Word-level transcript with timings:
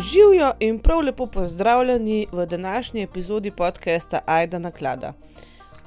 Živijo 0.00 0.52
in 0.60 0.78
prav 0.78 1.00
lepo 1.00 1.26
pozdravljeni 1.26 2.26
v 2.32 2.46
današnji 2.46 3.02
epizodi 3.02 3.50
podcasta 3.50 4.20
Aida 4.26 4.58
na 4.58 4.70
klada. 4.70 5.12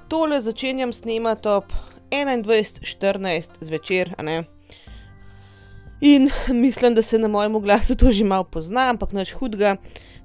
Tole 0.08 0.40
začenjam 0.42 0.94
snemati 0.94 1.48
ob 1.48 1.64
21:14 2.12 3.50
zvečer, 3.62 4.14
a 4.18 4.24
ne. 4.24 4.44
In 6.02 6.30
mislim, 6.66 6.96
da 6.96 7.02
se 7.02 7.18
na 7.20 7.28
mojem 7.28 7.62
glasu 7.62 7.96
to 7.96 8.12
že 8.12 8.24
malo 8.24 8.44
pozna, 8.44 8.90
ampak 8.90 9.12
nič 9.12 9.32
hudega. 9.32 9.76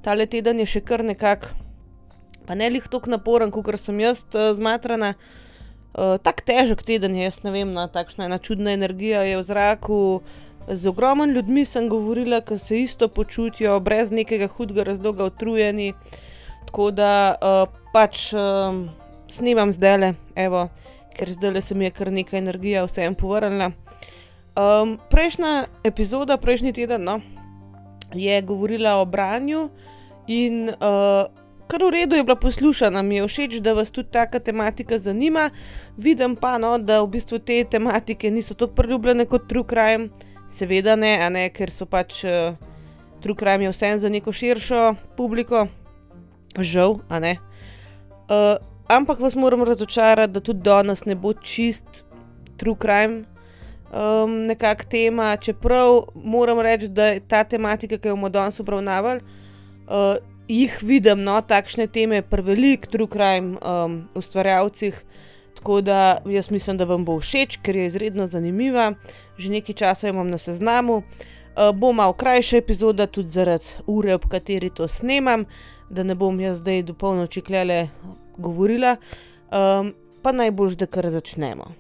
Tale 0.03 0.27
teden 0.27 0.61
je 0.61 0.67
še 0.67 0.81
kar 0.81 1.05
nekako, 1.05 1.47
pa 2.47 2.55
ne 2.55 2.71
lih 2.71 2.89
tako 2.91 3.11
naporen, 3.11 3.51
kot 3.51 3.81
sem 3.81 4.01
jaz 4.01 4.21
uh, 4.35 4.53
zmatrana. 4.55 5.15
Uh, 5.95 6.19
tako 6.23 6.43
težek 6.45 6.83
teden 6.83 7.17
je, 7.17 7.25
jaz 7.25 7.41
ne 7.45 7.51
vem, 7.51 7.73
no, 7.73 7.89
takšna 7.89 8.25
ena 8.25 8.39
čudna 8.39 8.71
energija 8.71 9.23
je 9.23 9.37
v 9.37 9.43
zraku. 9.43 10.21
Z 10.71 10.87
ogromnimi 10.87 11.33
ljudmi 11.33 11.65
sem 11.65 11.89
govorila, 11.89 12.41
ki 12.41 12.59
se 12.59 12.81
isto 12.81 13.09
počutijo, 13.09 13.81
brez 13.81 14.11
nekega 14.13 14.47
hudega 14.47 14.85
razloga, 14.85 15.25
utrujeni. 15.25 15.95
Tako 16.67 16.91
da 16.91 17.13
uh, 17.41 17.81
pač 17.93 18.33
uh, 18.37 18.77
snimam 19.29 19.73
zdaj 19.73 19.97
le, 19.99 20.13
ker 21.17 21.33
zdaj 21.33 21.51
le 21.51 21.63
se 21.63 21.75
mi 21.75 21.89
je 21.89 21.91
kar 21.91 22.13
nekaj 22.13 22.39
energije 22.39 22.85
vsem 22.85 23.15
povrnila. 23.15 23.71
Um, 24.59 24.99
prejšnja 25.11 25.65
epizoda, 25.85 26.37
prejšnji 26.37 26.73
teden, 26.73 27.05
no, 27.05 27.21
je 28.15 28.43
govorila 28.43 28.99
o 29.01 29.05
branju 29.05 29.71
in 30.27 30.69
uh, 30.69 31.33
kar 31.69 31.85
v 31.85 31.91
redu 31.91 32.17
je 32.17 32.25
bila 32.25 32.37
poslušana, 32.37 33.03
mi 33.03 33.17
je 33.17 33.29
všeč, 33.29 33.61
da 33.65 33.73
vas 33.73 33.91
tudi 33.91 34.11
taka 34.11 34.39
tematika 34.39 34.99
zanima. 34.99 35.51
Vidim 35.97 36.37
pa, 36.37 36.59
no, 36.59 36.79
da 36.79 37.01
v 37.01 37.09
bistvu 37.09 37.39
te 37.39 37.65
tematike 37.65 38.31
niso 38.31 38.55
tako 38.55 38.75
priljubljene 38.75 39.25
kot 39.25 39.49
True 39.49 39.65
Crime. 39.69 40.09
Seveda 40.49 40.97
ne, 40.97 41.13
ne 41.31 41.49
ker 41.53 41.71
so 41.71 41.87
pač 41.87 42.23
uh, 42.25 42.57
True 43.21 43.37
Crime 43.37 43.67
je 43.67 43.73
vsem 43.73 43.99
za 43.99 44.09
neko 44.09 44.33
širšo 44.33 44.95
publiko, 45.17 45.67
žal, 46.59 47.01
a 47.09 47.19
ne. 47.21 47.37
Uh, 48.29 48.57
ampak 48.89 49.21
vas 49.21 49.37
moram 49.37 49.63
razočarati, 49.63 50.33
da 50.33 50.41
tudi 50.41 50.65
danes 50.65 51.05
ne 51.05 51.15
bo 51.15 51.35
čist 51.35 52.05
True 52.57 52.77
Crime. 52.81 53.25
Um, 53.89 54.45
nekak 54.47 54.85
tema, 54.85 55.37
čeprav 55.41 56.11
moram 56.15 56.61
reči, 56.61 56.89
da 56.89 57.07
je 57.07 57.21
ta 57.25 57.45
tematika, 57.45 57.97
ki 57.97 58.09
jo 58.11 58.17
bomo 58.19 58.29
danes 58.29 58.61
obravnavali, 58.61 59.23
uh, 59.89 60.19
jih 60.49 60.75
vidim, 60.83 61.23
no, 61.25 61.39
takšne 61.41 61.87
teme, 61.93 62.21
prevelik, 62.25 62.87
true 62.89 63.09
crime, 63.09 63.57
um, 63.61 64.03
ustvarjalcih. 64.15 64.97
Tako 65.57 65.81
da 65.81 66.19
jaz 66.29 66.51
mislim, 66.51 66.77
da 66.77 66.85
vam 66.85 67.05
bo 67.05 67.19
všeč, 67.21 67.59
ker 67.63 67.77
je 67.77 67.87
izredno 67.87 68.27
zanimiva, 68.27 68.93
že 69.39 69.51
nekaj 69.51 69.75
časa 69.75 70.09
imam 70.09 70.31
na 70.31 70.39
seznamu. 70.39 71.03
Uh, 71.59 71.75
bo 71.75 71.93
malo 71.93 72.13
krajša 72.13 72.57
epizoda, 72.57 73.07
tudi 73.07 73.29
zaradi 73.29 73.65
ure, 73.87 74.15
ob 74.15 74.29
kateri 74.31 74.71
to 74.71 74.89
snemam, 74.89 75.45
da 75.91 76.03
ne 76.03 76.15
bom 76.15 76.41
jaz 76.41 76.59
zdaj 76.59 76.83
do 76.83 76.95
polnoči 76.95 77.43
klele 77.43 77.89
govorila. 78.39 78.97
Um, 79.51 79.95
pa 80.23 80.33
najbolj, 80.33 80.77
da 80.79 80.87
kar 80.87 81.11
začnemo. 81.11 81.75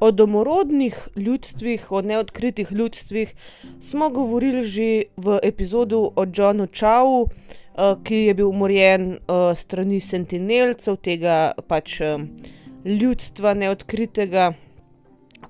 O 0.00 0.10
domorodnih 0.10 1.08
ljudstvih, 1.16 1.92
o 1.92 2.00
neodkritih 2.00 2.72
ljudstvih 2.72 3.34
smo 3.80 4.10
govorili 4.10 4.62
že 4.62 5.02
v 5.16 5.40
epizodu 5.42 6.12
o 6.16 6.24
Johnu 6.34 6.68
uh, 6.70 7.28
ki 7.78 8.14
je 8.14 8.34
bil 8.34 8.48
umorjen 8.48 9.10
uh, 9.10 9.52
strani 9.54 10.00
sentinelcev 10.00 10.96
tega 10.98 11.52
pač 11.70 12.00
uh, 12.00 12.24
ljudstva 12.84 13.54
neodkritega. 13.54 14.52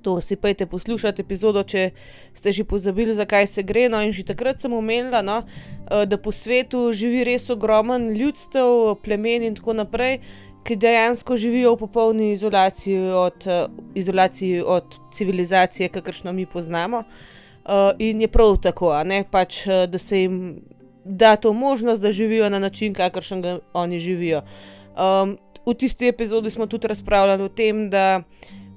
To 0.03 0.21
si 0.21 0.37
pejte 0.37 0.67
poslušati 0.67 1.23
epizodo, 1.25 1.63
če 1.65 1.91
ste 2.37 2.53
že 2.53 2.65
pozabili, 2.69 3.17
zakaj 3.17 3.49
se 3.51 3.65
gre. 3.65 3.89
No, 3.89 4.03
in 4.05 4.13
že 4.13 4.27
takrat 4.29 4.61
sem 4.61 4.73
omenila, 4.73 5.25
no, 5.25 5.41
da 5.89 6.19
po 6.21 6.33
svetu 6.33 6.93
živi 6.95 7.25
res 7.27 7.49
ogromen 7.51 8.13
ljudstev, 8.15 8.95
plemen 9.03 9.49
in 9.49 9.57
tako 9.59 9.75
naprej, 9.81 10.21
ki 10.65 10.77
dejansko 10.77 11.37
živijo 11.41 11.75
v 11.75 11.81
popolni 11.83 12.31
izolaciji 12.37 13.11
od, 13.11 13.49
izolaciji 13.99 14.63
od 14.63 15.01
civilizacije, 15.13 15.89
kakršno 15.89 16.33
mi 16.33 16.47
poznamo. 16.47 17.03
In 17.99 18.21
je 18.21 18.29
prav 18.29 18.61
tako, 18.63 18.95
pač, 19.31 19.67
uh, 19.67 19.89
da 19.91 19.99
se 19.99 20.23
jim 20.23 20.61
da 21.09 21.37
to 21.37 21.53
možnost, 21.53 22.03
da 22.03 22.13
živijo 22.13 22.49
na 22.51 22.59
način, 22.59 22.95
kakršen 22.95 23.43
ga 23.43 23.59
oni 23.73 24.01
živijo. 24.01 24.43
Um, 24.97 25.39
v 25.67 25.75
tisti 25.75 26.09
epizodi 26.09 26.51
smo 26.51 26.67
tudi 26.67 26.89
razpravljali 26.89 27.43
o 27.43 27.49
tem, 27.49 27.91
da 27.91 28.23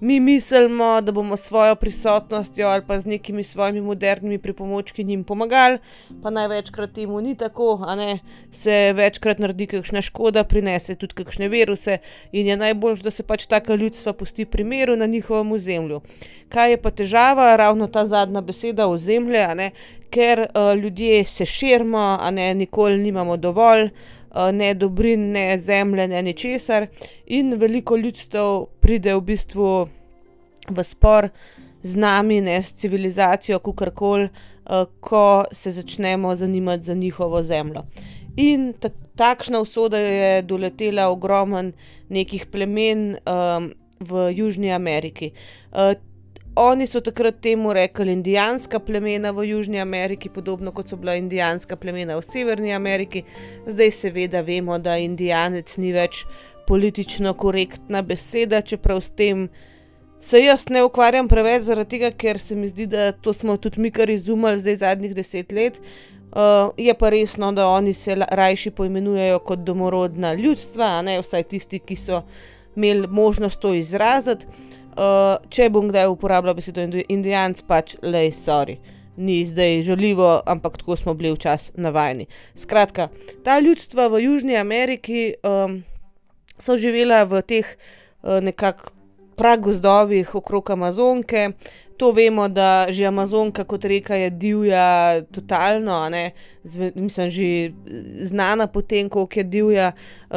mi 0.01 0.19
mislimo, 0.19 1.01
da 1.01 1.11
bomo 1.11 1.37
s 1.37 1.41
svojo 1.41 1.75
prisotnostjo 1.75 2.67
ali 2.67 2.83
pa 2.87 2.99
z 2.99 3.05
nekimi 3.05 3.43
svojimi 3.43 3.81
modernimi 3.81 4.37
pripomočki 4.37 5.03
njim 5.03 5.23
pomagali, 5.23 5.77
pa 6.23 6.29
največkrat 6.29 6.93
temu 6.93 7.21
ni 7.21 7.35
tako, 7.37 7.85
a 7.87 7.95
ne 7.95 8.19
se 8.51 8.93
večkrat 8.93 9.39
naredi 9.39 9.67
kakšna 9.67 10.01
škoda, 10.01 10.43
prinese 10.43 10.95
tudi 10.95 11.13
kakšne 11.13 11.47
viruse 11.47 11.97
in 12.31 12.47
je 12.47 12.57
najbolj, 12.57 12.97
da 13.03 13.11
se 13.11 13.23
pač 13.23 13.45
taka 13.45 13.75
ljudstva 13.75 14.13
pusti 14.13 14.45
pri 14.45 14.63
miru 14.63 14.95
na 14.95 15.05
njihovem 15.05 15.51
ozemlju. 15.51 16.01
Kaj 16.49 16.71
je 16.71 16.81
pa 16.81 16.91
težava, 16.91 17.55
ravno 17.55 17.87
ta 17.87 18.05
zadnja 18.05 18.41
beseda 18.41 18.87
ozemlje, 18.87 19.45
a 19.45 19.53
ne, 19.53 19.71
ker 20.11 20.43
uh, 20.45 20.73
ljudje 20.75 21.25
se 21.25 21.45
širimo, 21.45 22.17
a 22.19 22.31
ne 22.31 22.53
nikoli 22.53 22.97
nimamo 22.97 23.37
dovolj. 23.37 23.89
Ne 24.53 24.73
dobrin, 24.73 25.25
ne 25.31 25.57
zemlje, 25.59 26.05
ne 26.07 26.21
ničesar, 26.23 26.85
in 27.27 27.51
veliko 27.59 27.97
ljudstev 27.99 28.61
pride 28.79 29.11
v 29.17 29.21
bistvu 29.27 29.71
v 30.71 30.83
spor 30.87 31.27
z 31.83 31.99
nami, 31.99 32.37
ne 32.41 32.61
s 32.63 32.71
civilizacijo, 32.79 33.59
kakorkoli, 33.59 34.29
uh, 34.29 34.85
ko 35.03 35.43
se 35.51 35.71
začnemo 35.71 36.35
zanimati 36.35 36.83
za 36.83 36.93
njihovo 36.93 37.43
zemljo. 37.43 37.83
In 38.37 38.71
ta, 38.79 38.89
takšna 39.15 39.59
usoda 39.59 39.97
je 39.97 40.41
doletela 40.41 41.09
ogromen 41.09 41.73
nekih 42.09 42.45
plemen 42.45 43.17
um, 43.27 43.73
v 43.99 44.31
Južni 44.35 44.71
Ameriki. 44.73 45.31
Oni 46.55 46.87
so 46.87 46.99
takrat 46.99 47.35
temu 47.41 47.73
rekli 47.73 48.11
indijanska 48.11 48.79
plemena 48.79 49.31
v 49.31 49.45
Južni 49.49 49.79
Ameriki, 49.81 50.29
podobno 50.29 50.71
kot 50.71 50.89
so 50.89 50.97
bila 50.97 51.15
indijanska 51.15 51.75
plemena 51.75 52.17
v 52.17 52.21
Severni 52.21 52.73
Ameriki. 52.75 53.23
Zdaj, 53.67 53.91
seveda, 53.91 54.41
vemo, 54.41 54.77
da 54.77 54.97
indijanec 54.97 55.77
ni 55.77 55.93
več 55.95 56.25
politično 56.67 57.33
korektna 57.33 58.01
beseda, 58.01 58.61
čeprav 58.61 58.99
s 59.01 59.15
tem 59.15 59.47
se 60.19 60.43
jaz 60.43 60.67
ne 60.69 60.83
ukvarjam 60.83 61.27
preveč, 61.27 61.63
zaradi 61.63 61.95
tega, 61.95 62.11
ker 62.11 62.39
se 62.39 62.55
mi 62.55 62.67
zdi, 62.67 62.85
da 62.85 63.11
to 63.11 63.33
smo 63.33 63.55
tudi 63.57 63.79
mi 63.81 63.91
kar 63.91 64.09
izumili 64.09 64.59
zdaj 64.59 64.75
zadnjih 64.75 65.15
deset 65.15 65.51
let. 65.51 65.79
Uh, 66.31 66.75
je 66.77 66.93
pa 66.93 67.09
resno, 67.09 67.51
da 67.51 67.67
oni 67.67 67.93
se 67.93 68.15
rajši 68.15 68.71
poimenujejo 68.71 69.39
kot 69.39 69.63
domorodna 69.63 70.33
ljudstva, 70.33 71.01
ne 71.01 71.17
vsaj 71.21 71.43
tisti, 71.43 71.79
ki 71.79 71.95
so 71.95 72.21
imeli 72.75 73.07
možnost 73.07 73.59
to 73.59 73.73
izraziti. 73.73 74.45
Uh, 74.91 75.37
če 75.49 75.69
bom 75.71 75.87
kdaj 75.87 76.09
uporabljal 76.11 76.57
besedo 76.57 76.83
indijanc, 77.07 77.61
pač 77.67 77.95
le 78.03 78.27
sorry. 78.35 78.79
Ni 79.17 79.41
zdaj 79.45 79.83
žaljivo, 79.87 80.41
ampak 80.45 80.77
tako 80.81 80.95
smo 80.99 81.13
bili 81.13 81.33
včasih 81.35 81.77
navajeni. 81.79 82.27
Skratka, 82.55 83.09
ta 83.43 83.59
ljudstva 83.59 84.07
v 84.07 84.23
Južni 84.23 84.57
Ameriki 84.57 85.33
um, 85.43 85.81
so 86.57 86.77
živela 86.79 87.23
v 87.23 87.43
teh 87.43 87.67
uh, 87.67 88.39
nekakšnih 88.43 88.99
pragozdovih 89.41 90.35
okrog 90.35 90.69
Amazonke. 90.69 91.51
To 91.97 92.11
vemo, 92.11 92.47
da 92.49 92.87
že 92.89 93.05
Amazonka 93.05 93.63
kot 93.63 93.85
reka 93.85 94.15
je 94.15 94.29
divja, 94.29 95.21
totalno, 95.31 96.09
Zve, 96.63 96.91
mislim, 96.95 97.29
že 97.29 97.71
znana 98.21 98.67
potem, 98.67 99.09
koliko 99.09 99.39
je 99.39 99.43
divja, 99.43 99.91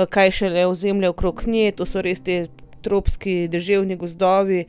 kaj 0.09 0.31
šele 0.31 0.67
ozemlje 0.67 1.09
okrog 1.09 1.43
nje, 1.47 1.73
to 1.73 1.87
so 1.87 2.03
res 2.03 2.21
te 2.21 2.49
tropski 2.85 3.49
deževni 3.49 3.97
gozdovi, 3.97 4.65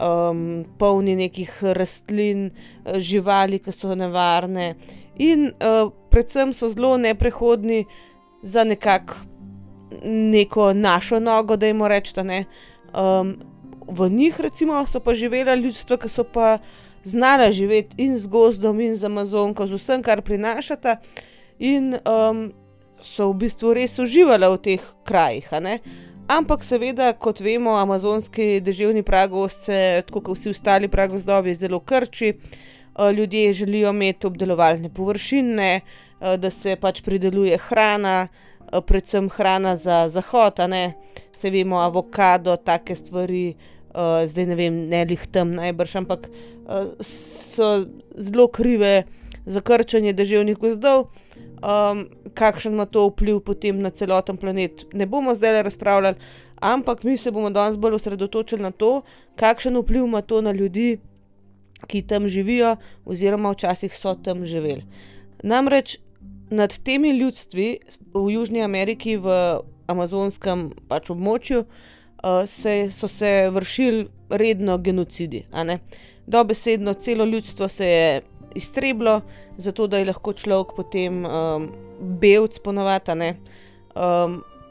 um, 0.00 0.64
polni 0.78 1.16
nekih 1.18 1.52
rastlin, 1.76 2.50
živali, 2.96 3.58
ki 3.58 3.74
so 3.74 3.94
nevarne. 3.98 4.74
In 5.18 5.50
uh, 5.50 5.90
predvsem 6.12 6.52
so 6.54 6.70
zelo 6.70 6.96
neprehodni 7.00 7.84
za 8.42 8.64
nekako 8.64 9.36
neko 10.04 10.72
našo 10.72 11.20
nogo, 11.20 11.56
da 11.56 11.66
jim 11.66 11.82
rečemo. 11.82 12.44
Um, 12.94 13.36
v 13.88 14.10
njih, 14.10 14.40
recimo, 14.40 14.86
so 14.86 15.00
pa 15.00 15.14
živela 15.14 15.54
ljudstva, 15.54 15.96
ki 15.96 16.08
so 16.08 16.24
pa 16.24 16.58
znala 17.04 17.50
živeti 17.50 18.02
in 18.02 18.18
z 18.18 18.26
gozdom, 18.26 18.80
in 18.80 18.96
z 18.96 19.04
Amazonko, 19.04 19.66
z 19.66 19.78
vsem, 19.78 20.02
kar 20.02 20.22
prinašata, 20.22 20.96
in 21.58 21.94
um, 21.94 22.52
so 23.00 23.30
v 23.30 23.46
bistvu 23.46 23.74
res 23.74 23.98
uživali 23.98 24.48
v 24.50 24.58
teh 24.58 24.82
krajih. 25.04 25.48
Ampak, 26.26 26.64
seveda, 26.66 27.12
kot 27.22 27.38
vemo, 27.38 27.76
amazonski 27.78 28.56
deževni 28.58 29.04
pragozce, 29.06 30.02
tako 30.08 30.24
kot 30.26 30.40
vsi 30.40 30.50
ostali 30.50 30.88
pragozdovi, 30.90 31.54
zelo 31.54 31.78
krči. 31.78 32.32
Uh, 32.96 33.12
ljudje 33.14 33.52
želijo 33.52 33.92
imeti 33.94 34.26
obdelovalne 34.26 34.90
površine, 34.94 35.80
uh, 35.80 36.34
da 36.34 36.50
se 36.50 36.74
pač 36.76 37.00
prideluje 37.06 37.58
hrana, 37.68 38.28
predvsem 38.86 39.28
hrana 39.30 39.76
za 39.76 40.08
zahod, 40.08 40.58
ne, 40.68 40.96
saj 41.32 41.50
vemo, 41.50 41.78
avokado, 41.78 42.56
take 42.56 42.96
stvari, 42.96 43.54
zdaj 44.26 44.46
ne 44.46 44.54
vem, 44.58 44.80
ne 44.90 45.04
glih 45.06 45.22
tam 45.32 45.52
najbrž, 45.54 45.94
ampak 46.02 46.26
so 47.00 47.68
zelo 48.18 48.48
krive 48.48 49.04
za 49.46 49.60
krčenje 49.60 50.12
deževnih 50.12 50.58
gozdov. 50.58 51.06
kakšen 52.34 52.72
ima 52.72 52.86
to 52.86 53.06
vpliv 53.08 53.40
potem 53.40 53.80
na 53.80 53.90
celoten 53.90 54.36
planet, 54.36 54.84
ne 54.92 55.06
bomo 55.06 55.34
zdajle 55.34 55.62
razpravljali, 55.62 56.16
ampak 56.60 57.04
mi 57.04 57.16
se 57.16 57.30
bomo 57.30 57.50
danes 57.50 57.76
bolj 57.76 57.94
osredotočili 57.94 58.62
na 58.62 58.70
to, 58.70 59.02
kakšen 59.36 59.76
vpliv 59.76 60.04
ima 60.04 60.20
to 60.22 60.40
na 60.40 60.52
ljudi, 60.52 60.98
ki 61.86 62.02
tam 62.02 62.28
živijo 62.28 62.76
oziroma 63.04 63.50
včasih 63.50 63.96
so 63.96 64.14
tam 64.14 64.44
živeli. 64.46 64.84
Namreč 65.42 65.98
nad 66.50 66.78
temi 66.78 67.10
ljudstvi 67.10 67.78
v 68.14 68.30
Južni 68.32 68.62
Ameriki 68.62 69.16
v 69.16 69.60
amazonskem 69.86 70.70
pač 70.88 71.10
območju, 71.10 71.64
se, 72.46 72.88
so 72.90 73.08
se 73.08 73.50
vršili 73.50 74.08
redno 74.30 74.78
genocidi. 74.78 75.44
Dobesedno 76.26 76.94
celo 76.94 77.24
ljudstvo 77.24 77.68
se 77.68 77.86
je 77.86 78.22
iztrebilo, 78.56 79.20
zato 79.56 79.86
da 79.86 80.00
je 80.00 80.08
lahko 80.10 80.32
človek 80.32 80.74
potem, 80.76 81.22
Belc 82.00 82.58
po 82.64 82.72
navadi, 82.72 83.12
a 83.12 83.14
ne, 83.14 83.30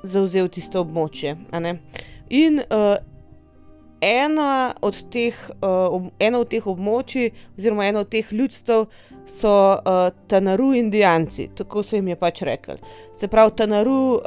zavzel 0.03 0.49
tisto 0.53 0.83
območje. 0.83 1.35
In, 2.29 2.61
ena 4.05 4.73
od 4.81 4.97
teh, 5.09 5.37
eno 6.19 6.41
od 6.43 6.49
teh 6.51 6.65
območij 6.67 7.31
oziroma 7.57 7.87
eno 7.89 8.03
od 8.05 8.09
teh 8.13 8.33
ljudstev 8.33 8.85
so, 9.25 9.53
Tanaru 10.29 10.73
Indijanci, 10.77 11.47
tako 11.57 11.83
se 11.83 11.97
jim 11.97 12.11
je 12.13 12.17
pač 12.19 12.41
reklo. 12.45 12.77
Se 13.17 13.27
pravi 13.27 13.55
Tanaru, 13.57 14.19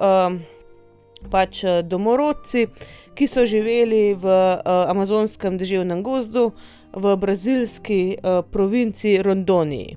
pač, 1.30 1.62
domorodci, 1.84 2.66
ki 3.18 3.26
so 3.26 3.42
živeli 3.46 4.14
v, 4.14 4.34
amazonskem 4.90 5.58
deževnem 5.58 6.02
gozdu 6.06 6.52
v 6.98 7.16
brazilski, 7.16 8.16
provinci 8.50 9.18
Rondoniji. 9.22 9.96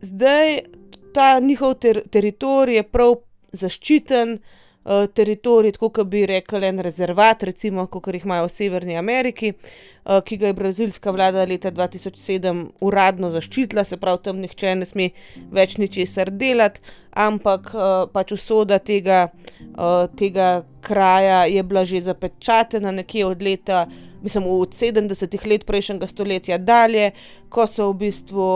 zdaj 0.00 0.58
ta 1.14 1.40
njihov 1.40 1.74
teritorij 2.10 2.76
je 2.76 2.82
prav 2.82 3.14
zaščiten, 3.52 4.38
teritorij, 5.14 5.72
tako 5.72 5.88
ke 5.90 6.04
bi 6.04 6.26
rekli 6.26 6.66
en 6.66 6.78
rezervat 6.84 7.42
recimo, 7.42 7.86
kakor 7.86 8.14
jih 8.14 8.24
imajo 8.24 8.48
v 8.48 8.52
Severni 8.52 8.96
Ameriki, 9.00 9.52
ki 10.04 10.36
ga 10.36 10.50
je 10.50 10.56
brazilska 10.58 11.12
vlada 11.14 11.46
leta 11.48 11.70
dva 11.72 11.86
tisoč 11.88 12.18
sedem 12.20 12.66
uradno 12.84 13.30
zaščitila, 13.32 13.84
se 13.84 13.96
pravi, 13.96 14.22
tam 14.26 14.42
nihče 14.44 14.74
ne 14.76 14.88
sme 14.88 15.08
več 15.52 15.78
ničesar 15.80 16.30
delati, 16.30 16.84
ampak, 17.16 17.72
pač 18.12 18.34
usoda 18.36 18.78
tega, 18.78 19.30
tega 20.20 20.50
kraja 20.84 21.44
je 21.48 21.62
bila 21.62 21.84
že 21.88 22.04
zapečatena 22.04 22.92
nekje 22.92 23.24
od 23.24 23.42
leta, 23.42 23.86
mislim 24.24 24.46
od 24.46 24.74
sedemdesetih 24.74 25.46
let 25.46 25.66
prejšnjega 25.66 26.06
stoletja 26.08 26.58
dalje, 26.58 27.10
ko 27.52 27.66
so 27.68 27.90
v 27.90 27.98
bistvu, 28.06 28.48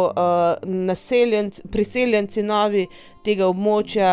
priseljenci 1.70 2.42
novi 2.42 2.86
tega 3.24 3.46
območja 3.52 4.12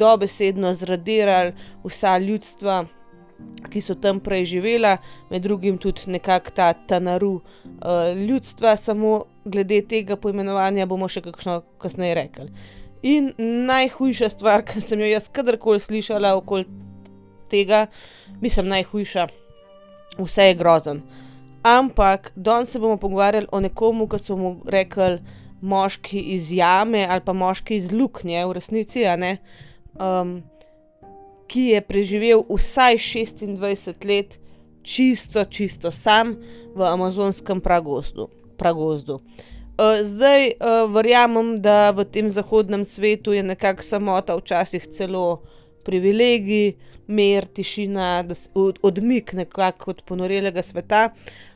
dobesedno 0.00 0.72
zradirali 0.74 1.52
vsa 1.84 2.16
ljudstva, 2.18 2.84
ki 3.68 3.82
so 3.84 3.98
tam 4.00 4.22
prej 4.24 4.46
živela, 4.54 4.96
med 5.30 5.44
drugim 5.44 5.76
tudi 5.78 6.08
nekako 6.16 6.56
ta 6.56 6.72
Tanaru, 6.72 7.40
ljudstva, 8.24 8.76
samo 8.76 9.24
glede 9.44 9.82
tega 9.88 10.16
poimenovanja 10.16 10.86
bomo 10.88 11.08
še 11.08 11.20
kakšno 11.26 11.60
kasneje 11.78 12.14
rekli. 12.22 12.48
In 13.04 13.34
najhujša 13.68 14.30
stvar, 14.32 14.64
ke 14.64 14.80
sem 14.80 15.04
jo 15.04 15.12
jaz 15.12 15.28
kadarkoli 15.28 15.80
slišala 15.80 16.32
okoli 16.38 16.64
tega, 17.52 17.86
mislim 18.40 18.72
najhujša, 18.72 19.26
vse 20.18 20.50
je 20.50 20.54
grozno. 20.54 21.00
Ampak 21.64 22.32
danes 22.36 22.70
se 22.70 22.78
bomo 22.78 22.96
pogovarjali 22.96 23.46
o 23.52 23.60
nekom, 23.60 24.04
ke 24.08 24.18
so 24.18 24.36
mu 24.36 24.60
rekli 24.66 25.18
moški 25.64 26.20
iz 26.34 26.52
jame 26.52 27.06
ali 27.08 27.24
pa 27.24 27.32
moški 27.32 27.76
iz 27.76 27.92
luknje 27.92 28.44
v 28.44 28.52
resnici, 28.52 29.04
ne, 29.16 29.38
ki 31.48 31.62
je 31.70 31.80
preživel 31.80 32.44
vsaj 32.50 32.98
šestindvajset 32.98 34.04
let 34.04 34.38
čisto, 34.82 35.44
čisto 35.44 35.90
sam 35.90 36.36
v 36.74 36.84
amazonskem 36.84 37.60
pragozdu, 37.60 38.28
pragozdu. 38.58 39.20
zdaj, 40.02 40.52
verjamem, 40.92 41.62
da 41.62 41.90
v 41.90 42.04
tem 42.04 42.30
zahodnem 42.30 42.84
svetu 42.84 43.32
je 43.32 43.42
nekako 43.42 43.82
samota 43.82 44.36
včasih 44.36 44.86
celo 44.86 45.42
privilegij, 45.84 46.74
mir, 47.06 47.46
tišina, 47.46 48.22
da 48.22 48.34
odmik 48.82 49.32
nekako 49.32 49.90
od 49.90 50.02
ponorelega 50.06 50.62
sveta, 50.62 51.10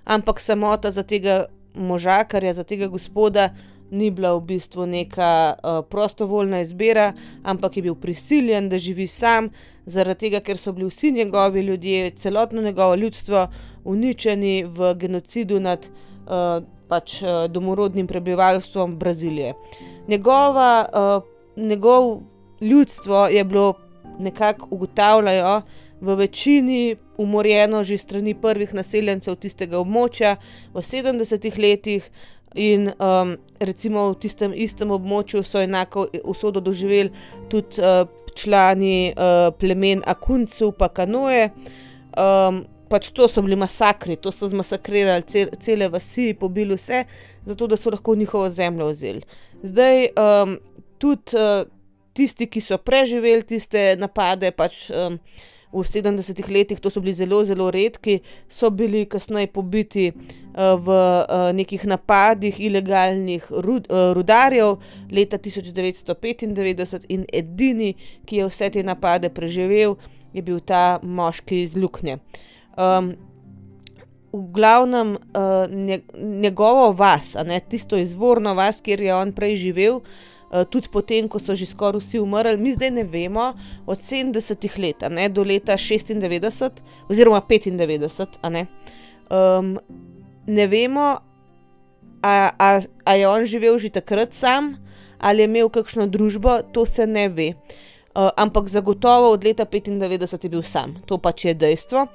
ampak 0.05 0.41
samota 0.41 0.91
za 0.91 1.03
tega 1.03 1.47
možakarja, 1.75 2.53
za 2.53 2.65
tega 2.65 2.87
gospoda 2.87 3.51
ni 3.91 4.11
bila 4.11 4.35
v 4.37 4.41
bistvu 4.41 4.87
neka, 4.87 5.55
prostovoljna 5.91 6.61
izbira, 6.61 7.13
ampak 7.43 7.77
je 7.77 7.83
bil 7.83 7.95
prisiljen, 7.95 8.69
da 8.69 8.79
živi 8.79 9.07
sam, 9.07 9.49
zaradi 9.87 10.27
tega, 10.27 10.41
ker 10.45 10.61
so 10.61 10.73
bili 10.73 10.91
vsi 10.91 11.13
njegovi 11.13 11.61
ljudje, 11.61 12.11
celotno 12.11 12.63
njegovo 12.63 12.95
ljudstvo 12.95 13.49
uničeni 13.85 14.65
v 14.65 14.95
genocidu 14.95 15.61
nad, 15.61 15.89
pač, 16.89 17.23
domorodnim 17.49 18.07
prebivalstvom 18.07 18.99
Brazilije. 18.99 19.55
Njegova, 20.09 20.89
njegovo 21.57 22.23
ljudstvo 22.61 23.27
je 23.27 23.45
bilo, 23.45 23.75
nekako 24.19 24.69
ugotavljajo, 24.71 25.61
v 26.01 26.15
večini 26.15 26.97
umorjeno 27.19 27.83
že 27.83 27.99
strani 27.99 28.35
prvih 28.35 28.75
naseljencev 28.75 29.35
tistega 29.35 29.79
območja 29.79 30.37
v 30.75 30.83
sedemdesetih 30.83 31.59
letih 31.59 32.11
in, 32.55 32.91
recimo 33.61 34.11
v 34.13 34.19
tistem 34.23 34.55
istem 34.55 34.91
območju 34.95 35.43
so 35.43 35.59
enako 35.59 36.07
usodo 36.25 36.61
doživeli 36.61 37.11
tudi, 37.51 37.83
člani, 38.39 39.15
plemen 39.59 40.03
Akuncu 40.07 40.73
pa 40.73 40.89
Kanoje. 40.89 41.51
pač 42.89 43.11
to 43.13 43.29
so 43.29 43.43
bili 43.45 43.57
masakri, 43.57 44.17
to 44.17 44.33
so 44.33 44.49
zmasakrirali 44.49 45.45
cele 45.61 45.89
vasi, 45.93 46.33
pobili 46.35 46.77
vse, 46.77 47.05
zato 47.45 47.67
da 47.67 47.77
so 47.77 47.91
lahko 47.91 48.15
njihovo 48.17 48.51
zemljo 48.51 48.89
vzeli. 48.91 49.23
Zdaj, 49.63 50.09
tudi, 50.99 51.37
tisti, 52.19 52.51
ki 52.51 52.63
so 52.65 52.81
preživeli 52.83 53.47
tiste 53.47 53.95
napade 54.01 54.51
pač, 54.57 54.89
v 55.73 55.85
sedemdesetih 55.85 56.49
letih, 56.49 56.81
to 56.81 56.91
so 56.91 57.01
bili 57.01 57.13
zelo, 57.13 57.43
zelo 57.45 57.69
redki, 57.71 58.21
so 58.49 58.71
bili 58.71 59.05
kasneje 59.07 59.51
pobiti, 59.53 60.13
v, 60.57 60.97
nekih 61.55 61.85
napadih 61.87 62.57
ilegalnih 62.61 63.45
rudarjev 64.17 64.79
leta 65.13 65.39
tisoč 65.39 65.71
devetsto 65.77 66.17
petindevetdeset 66.17 67.05
in 67.13 67.27
edini, 67.33 67.95
ki 68.27 68.41
je 68.43 68.49
vse 68.49 68.71
te 68.75 68.83
napade 68.83 69.31
preživel, 69.31 69.99
je 70.33 70.43
bil 70.43 70.61
ta 70.61 71.01
moški 71.03 71.63
iz 71.63 71.77
luknje. 71.77 72.19
v 74.33 74.43
glavnem, 74.53 75.17
njegovo 76.15 76.93
vas, 76.93 77.37
ne, 77.45 77.61
tisto 77.61 77.97
izvorno 77.97 78.55
vas, 78.55 78.81
kjer 78.81 79.01
je 79.01 79.15
on 79.15 79.33
prej 79.33 79.57
živel, 79.57 80.03
tudi 80.71 80.89
potem, 80.93 81.29
ko 81.29 81.39
so 81.39 81.55
že 81.55 81.67
skoraj 81.69 82.01
vsi 82.01 82.21
umrli, 82.21 82.57
mi 82.57 82.73
zdaj 82.73 82.91
ne 82.91 83.05
vemo, 83.05 83.53
od 83.87 84.01
sedemdesetih 84.01 84.79
let, 84.79 85.03
a 85.03 85.09
ne, 85.09 85.29
do 85.29 85.45
leta 85.45 85.77
šestindevetdeset 85.77 86.83
oziroma 87.11 87.41
petindevetdeset, 87.41 88.41
a 88.43 88.49
ne, 88.49 88.67
ne 90.47 90.67
vemo, 90.67 91.09
a, 92.23 92.35
a, 92.59 92.69
a 93.05 93.15
je 93.15 93.29
on 93.29 93.45
živel 93.45 93.79
že 93.79 93.91
takrat 93.95 94.35
sam 94.35 94.75
ali 95.19 95.43
je 95.43 95.45
imel 95.51 95.69
kakšno 95.69 96.07
družbo, 96.07 96.63
to 96.73 96.87
se 96.87 97.07
ne 97.07 97.29
ve. 97.29 97.53
ampak 98.15 98.69
zagotovo 98.69 99.31
od 99.31 99.45
leta 99.45 99.65
petindevetdeset 99.65 100.45
je 100.45 100.51
bil 100.51 100.63
sam, 100.63 100.97
to 101.07 101.19
pač 101.19 101.45
je 101.45 101.55
dejstvo. 101.55 102.07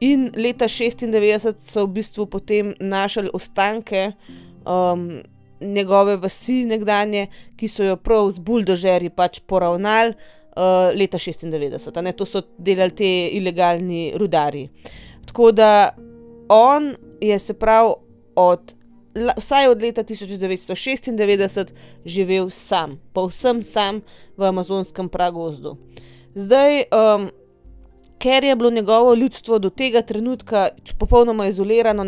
In 0.00 0.30
leta 0.36 0.68
šestindevetdeset 0.68 1.60
so 1.60 1.86
v 1.86 1.98
bistvu 1.98 2.26
potem 2.26 2.74
našli 2.80 3.30
ostanke, 3.32 4.12
njegove 5.60 6.16
vasi 6.16 6.64
nekdanje, 6.66 7.26
ki 7.56 7.68
so 7.68 7.84
jo 7.84 7.96
prav 7.96 8.30
z 8.30 8.38
buldožerji 8.38 9.10
pač 9.10 9.40
poravnali, 9.46 10.14
leta 10.94 11.18
šestindevetdeset, 11.18 11.96
a 11.96 12.02
ne, 12.02 12.12
to 12.12 12.26
so 12.26 12.42
delali 12.58 12.90
ti 12.90 13.28
ilegalni 13.38 14.12
rudarji. 14.18 14.68
Tako 15.26 15.52
da 15.52 15.94
on 16.48 16.94
je, 17.20 17.38
se 17.38 17.54
pravi, 17.54 17.92
od 18.34 18.74
vsaj 19.36 19.68
od 19.68 19.82
leta 19.82 20.02
tisoč 20.02 20.34
devetsto 20.38 20.74
šestindevetdeset 20.74 21.72
živel 22.06 22.50
sam, 22.50 22.98
povsem 23.12 23.62
sam 23.62 24.00
v 24.36 24.46
amazonskem 24.46 25.08
pragozdu. 25.08 25.76
Zdaj, 26.34 26.84
ker 28.18 28.44
je 28.44 28.56
bilo 28.56 28.70
njegovo 28.70 29.14
ljudstvo 29.14 29.58
do 29.58 29.70
tega 29.70 30.02
trenutka 30.02 30.68
popolnoma 30.98 31.46
izolirano 31.46 32.04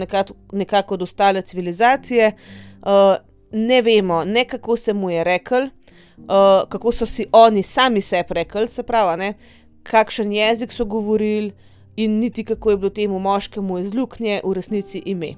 nekako 0.53 0.95
od 0.95 1.03
ostale 1.03 1.43
civilizacije, 1.43 2.33
ne 3.53 3.83
vemo, 3.83 4.25
ne, 4.25 4.45
kako 4.45 4.77
se 4.77 4.93
mu 4.93 5.11
je 5.11 5.25
reklo, 5.25 5.61
uh, 5.61 6.69
kako 6.69 6.93
so 6.93 7.07
si 7.07 7.27
oni 7.33 7.63
sami 7.63 8.01
sebi 8.01 8.35
rekli, 8.35 8.69
se 8.69 8.83
pravi, 8.83 9.19
ne, 9.19 9.35
kakšen 9.83 10.33
jezik 10.33 10.73
so 10.73 10.85
govorili 10.85 11.53
in 11.97 12.19
niti 12.19 12.45
kako 12.45 12.71
je 12.71 12.77
bilo 12.77 12.91
temu 12.91 13.19
moškemu 13.19 13.79
iz 13.79 13.95
Luknje 13.95 14.41
v 14.45 14.53
resnici 14.53 15.03
ime. 15.07 15.35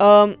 Um, 0.00 0.34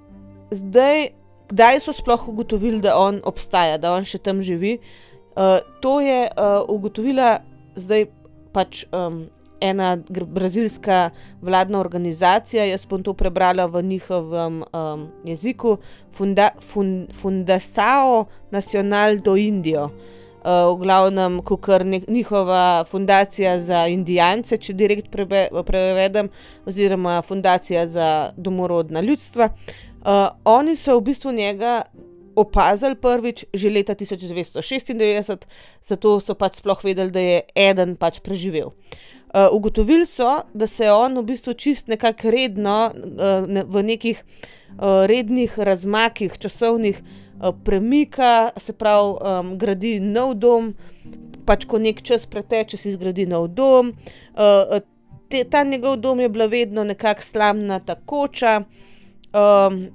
zdaj, 0.50 1.08
kdaj 1.48 1.80
so 1.80 1.92
sploh 1.92 2.28
ugotovili, 2.28 2.80
da 2.80 2.96
on 2.96 3.20
obstaja, 3.24 3.78
da 3.78 3.92
on 3.92 4.04
še 4.04 4.18
tam 4.18 4.42
živi, 4.42 4.78
uh, 4.78 5.58
to 5.80 6.00
je 6.00 6.28
uh, 6.28 6.62
ugotovila 6.68 7.38
zdaj 7.74 8.06
pač 8.52 8.84
um, 8.92 9.26
ena 9.60 9.96
brazilska 10.26 11.10
vladna 11.42 11.80
organizacija, 11.80 12.64
jaz 12.64 12.86
bom 12.86 13.02
to 13.02 13.14
prebrala 13.14 13.66
v 13.66 13.82
njihovem 13.82 14.62
um, 14.62 15.08
jeziku, 15.24 15.78
Funda, 16.12 16.50
Fund, 16.60 17.10
Fundação 17.22 18.26
Nacional 18.50 19.18
do 19.18 19.36
Indio. 19.36 19.90
Uh, 20.38 20.78
v 20.78 20.82
glavnem, 20.82 21.40
kar 21.60 21.86
je 21.86 22.00
njihova 22.08 22.84
fundacija 22.84 23.60
za 23.60 23.86
Indijance, 23.86 24.56
če 24.56 24.72
direkt 24.72 25.10
prebe, 25.10 25.48
prevedem, 25.66 26.28
oziroma 26.66 27.22
fundacija 27.22 27.86
za 27.86 28.30
domorodna 28.36 29.00
ljudstva. 29.00 29.50
Uh, 29.98 30.28
oni 30.44 30.76
so 30.76 30.98
v 30.98 31.02
bistvu 31.10 31.32
njega 31.32 31.82
opazili 32.36 32.94
prvič 32.94 33.44
že 33.54 33.70
leta 33.70 33.94
1996, 33.94 35.46
zato 35.82 36.20
so 36.20 36.34
pač 36.34 36.62
sploh 36.62 36.84
vedeli, 36.84 37.10
da 37.10 37.20
je 37.20 37.42
eden 37.54 37.96
pač 37.96 38.20
preživel. 38.22 38.70
Uh, 38.70 39.17
ugotovili 39.52 40.06
so, 40.06 40.40
da 40.54 40.66
se 40.66 40.90
on 40.92 41.18
v 41.18 41.22
bistvu 41.22 41.54
čist 41.54 41.88
nekako 41.88 42.30
redno, 42.30 42.90
uh, 42.94 43.48
ne, 43.48 43.64
v 43.64 43.82
nekih 43.82 44.24
uh, 44.24 45.06
rednih 45.06 45.58
razmakih 45.58 46.38
časovnih 46.38 47.02
uh, 47.02 47.54
premika, 47.64 48.50
se 48.56 48.72
pravi, 48.72 49.14
um, 49.20 49.58
gradi 49.58 50.00
nov 50.00 50.34
dom, 50.34 50.72
pač 51.44 51.66
ko 51.68 51.78
nek 51.78 52.02
čas 52.02 52.26
preteče, 52.26 52.76
si 52.76 52.92
zgradi 52.92 53.26
nov 53.26 53.48
dom. 53.52 53.92
Uh, 54.32 54.80
te, 55.28 55.44
ta 55.44 55.64
njegov 55.64 55.96
dom 56.00 56.20
je 56.20 56.28
bila 56.28 56.46
vedno 56.46 56.84
nekako 56.84 57.22
slamnata 57.22 58.00
koča. 58.04 58.62
Um, 59.32 59.88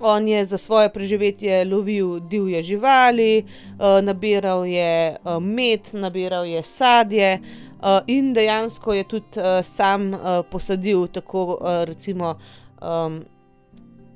on 0.00 0.28
je 0.28 0.44
za 0.44 0.58
svoje 0.58 0.92
preživetje 0.92 1.64
lovil 1.64 2.20
divje 2.20 2.62
živali, 2.62 3.42
uh, 3.42 3.98
nabiral 4.02 4.66
je 4.66 5.16
uh, 5.24 5.42
med, 5.42 5.80
nabiral 5.92 6.46
je 6.46 6.62
sadje. 6.62 7.38
Uh, 7.42 7.67
in 8.06 8.32
dejansko 8.34 8.94
je 8.94 9.04
tudi 9.04 9.40
uh, 9.40 9.62
sam 9.62 10.14
uh, 10.14 10.20
posadil 10.50 11.06
tako 11.06 11.58
uh, 11.60 11.84
recimo 11.84 12.38
um, 12.82 13.20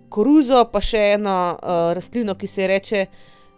koruzo, 0.08 0.64
pa 0.72 0.80
še 0.80 1.02
eno 1.16 1.36
uh, 1.54 1.92
rastlino, 1.96 2.34
ki 2.34 2.46
se 2.46 2.66
reče 2.66 3.06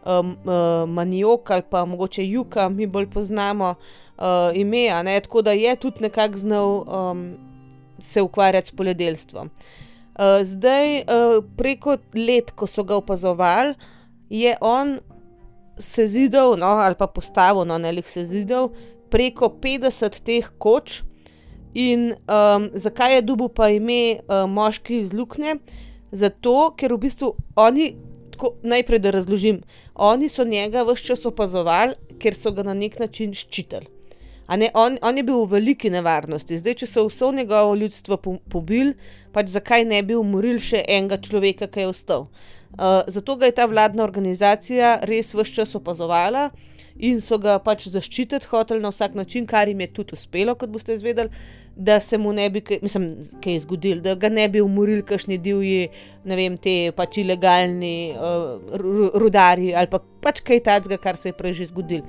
um, 0.04 0.36
uh, 0.44 0.84
maniok 0.88 1.50
ali 1.50 1.66
pa 1.70 1.84
mogoče 1.84 2.26
juka, 2.26 2.68
mi 2.68 2.86
bolj 2.86 3.08
poznamo 3.10 3.74
uh, 3.74 4.52
ime, 4.54 4.88
tako 5.22 5.42
da 5.42 5.52
je 5.52 5.76
tudi 5.76 6.00
nekako 6.00 6.38
znal 6.38 6.84
um, 6.84 7.24
se 7.98 8.22
ukvarjati 8.22 8.68
s 8.68 8.76
poljedelstvom. 8.76 9.50
Uh, 10.14 10.42
zdaj, 10.42 11.00
uh, 11.00 11.40
preko 11.56 11.96
let, 12.14 12.50
ko 12.54 12.66
so 12.66 12.84
ga 12.84 12.96
opazovali, 12.96 13.74
je 14.30 14.56
on 14.60 14.98
se 15.78 16.06
zidal, 16.06 16.54
no, 16.58 16.66
ali 16.66 16.94
pa 16.94 17.06
postavil, 17.06 17.64
no, 17.64 17.78
ne 17.78 17.92
le 17.92 18.02
se 18.06 18.24
zidal, 18.24 18.70
preko 19.14 19.52
50 19.62 20.22
teh 20.26 20.50
koč. 20.58 21.02
In 21.74 22.14
um, 22.14 22.68
zakaj 22.74 23.16
je 23.16 23.22
dubu 23.22 23.48
pa 23.48 23.68
ime 23.70 24.18
uh, 24.18 24.44
moški 24.50 25.00
iz 25.02 25.14
Lukne? 25.14 25.58
Zato, 26.14 26.74
ker 26.78 26.94
v 26.94 27.00
bistvu 27.06 27.32
oni, 27.58 27.88
tako, 28.34 28.54
najprej 28.62 29.02
da 29.02 29.10
razložim, 29.14 29.60
oni 29.94 30.28
so 30.30 30.46
njega 30.46 30.82
vse 30.86 31.10
čas 31.10 31.26
opazovali, 31.26 31.94
ker 32.22 32.34
so 32.38 32.54
ga 32.54 32.62
na 32.66 32.74
nek 32.74 32.98
način 33.02 33.34
ščitili. 33.34 33.90
Ne, 34.58 34.68
on, 34.74 34.98
on 35.02 35.16
je 35.16 35.24
bil 35.24 35.40
v 35.46 35.56
veliki 35.56 35.90
nevarnosti, 35.90 36.58
zdaj, 36.60 36.76
če 36.82 36.86
so 36.90 37.06
vse 37.08 37.30
njegovo 37.34 37.74
ljudstvo 37.80 38.18
pobili, 38.50 38.92
pač 39.32 39.54
zakaj 39.54 39.86
ne 39.88 40.02
bi 40.06 40.18
umorili 40.18 40.60
še 40.62 40.84
enega 40.84 41.18
človeka, 41.22 41.70
ki 41.70 41.86
je 41.86 41.90
ostal. 41.94 42.28
Uh, 42.74 43.02
zato 43.06 43.36
ga 43.36 43.46
je 43.46 43.54
ta 43.54 43.66
vladna 43.70 44.02
organizacija 44.02 44.98
res 45.06 45.34
vse 45.34 45.52
čas 45.54 45.74
opazovala 45.78 46.48
in 46.98 47.20
so 47.22 47.38
ga 47.38 47.58
pač 47.62 47.86
zaščititi 47.90 48.48
hoteli 48.50 48.82
na 48.82 48.90
vsak 48.90 49.14
način, 49.14 49.46
kar 49.46 49.68
jim 49.68 49.80
je 49.80 49.92
tudi 49.94 50.14
uspelo, 50.14 50.54
kot 50.58 50.70
boste 50.70 50.94
izvedeli, 50.94 51.30
da 51.76 52.00
se 52.00 52.18
mu 52.18 52.32
ne 52.32 52.48
bi, 52.50 52.62
mislim, 52.82 53.08
kaj 53.42 53.60
zgodil, 53.64 54.00
da 54.02 54.14
ga 54.14 54.28
ne 54.28 54.48
bi 54.48 54.62
umorili 54.62 55.02
kakšni 55.06 55.38
divji, 55.38 55.88
ne 56.24 56.38
vem, 56.38 56.56
te 56.58 56.92
pač 56.96 57.18
ilegalni 57.22 58.14
uh, 58.14 58.78
rudari 59.22 59.74
ali 59.74 59.90
pa 59.90 59.98
pač 59.98 60.42
kaj 60.42 60.62
takega, 60.66 60.98
kar 61.02 61.18
se 61.18 61.30
je 61.30 61.38
prej 61.38 61.58
že 61.60 61.70
zgodil. 61.70 62.02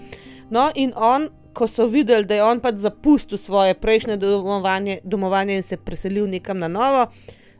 No, 0.53 0.69
in 0.75 0.93
on, 0.95 1.29
ko 1.55 1.67
so 1.69 1.87
videli, 1.89 2.25
da 2.25 2.37
je 2.37 2.43
on 2.45 2.61
pač 2.61 2.81
zapustil 2.81 3.37
svoje 3.41 3.77
prejšnje 3.77 4.17
domovanje, 4.21 4.99
domovanje 5.03 5.61
in 5.61 5.63
se 5.63 5.77
preselil 5.77 6.27
nekam 6.29 6.59
na 6.59 6.67
novo, 6.67 7.07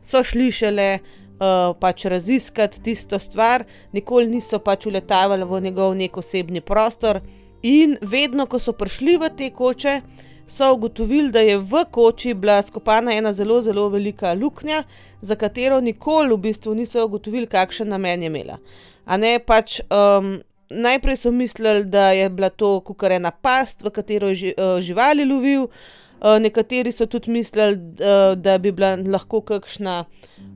so 0.02 0.22
šli 0.22 0.50
šele 0.52 0.90
uh, 1.40 1.76
pač 1.80 2.04
raziskati 2.04 2.82
tisto 2.82 3.18
stvar, 3.18 3.64
nikoli 3.92 4.26
niso 4.26 4.58
pač 4.58 4.86
uletavali 4.86 5.44
v 5.44 5.60
njegov 5.68 5.94
nek 5.96 6.16
osebni 6.16 6.60
prostor. 6.60 7.20
In 7.62 7.96
vedno, 8.00 8.46
ko 8.46 8.58
so 8.58 8.72
prišli 8.76 9.16
v 9.18 9.30
te 9.36 9.50
koče, 9.50 10.00
so 10.46 10.72
ugotovili, 10.74 11.32
da 11.34 11.40
je 11.42 11.58
v 11.58 11.84
koči 11.90 12.34
bila 12.34 12.60
skopana 12.62 13.14
ena 13.16 13.32
zelo, 13.32 13.62
zelo 13.62 13.88
velika 13.88 14.32
luknja, 14.34 14.84
za 15.20 15.34
katero 15.34 15.80
nikoli 15.80 16.34
v 16.34 16.38
bistvu 16.38 16.74
niso 16.74 17.04
ugotovili, 17.04 17.46
kakšen 17.46 17.88
namen 17.88 18.22
je 18.22 18.32
imela. 18.32 18.60
A 19.06 19.16
ne 19.16 19.38
pač. 19.38 19.80
Um, 19.90 20.38
Najprej 20.66 21.14
so 21.16 21.30
mislili, 21.30 21.84
da 21.86 22.08
je 22.10 22.26
bila 22.28 22.48
to 22.50 22.80
kukarena 22.82 23.30
past, 23.30 23.84
v 23.86 23.90
katero 23.94 24.32
je 24.34 24.50
živali 24.82 25.22
lovil, 25.24 25.68
Eh, 25.68 26.05
nekateri 26.20 26.92
so 26.92 27.06
tudi 27.06 27.30
mislili, 27.30 27.76
da, 27.76 28.34
da 28.34 28.58
bi 28.58 28.72
bila 28.72 28.96
lahko 28.96 29.40
kakšna 29.40 30.04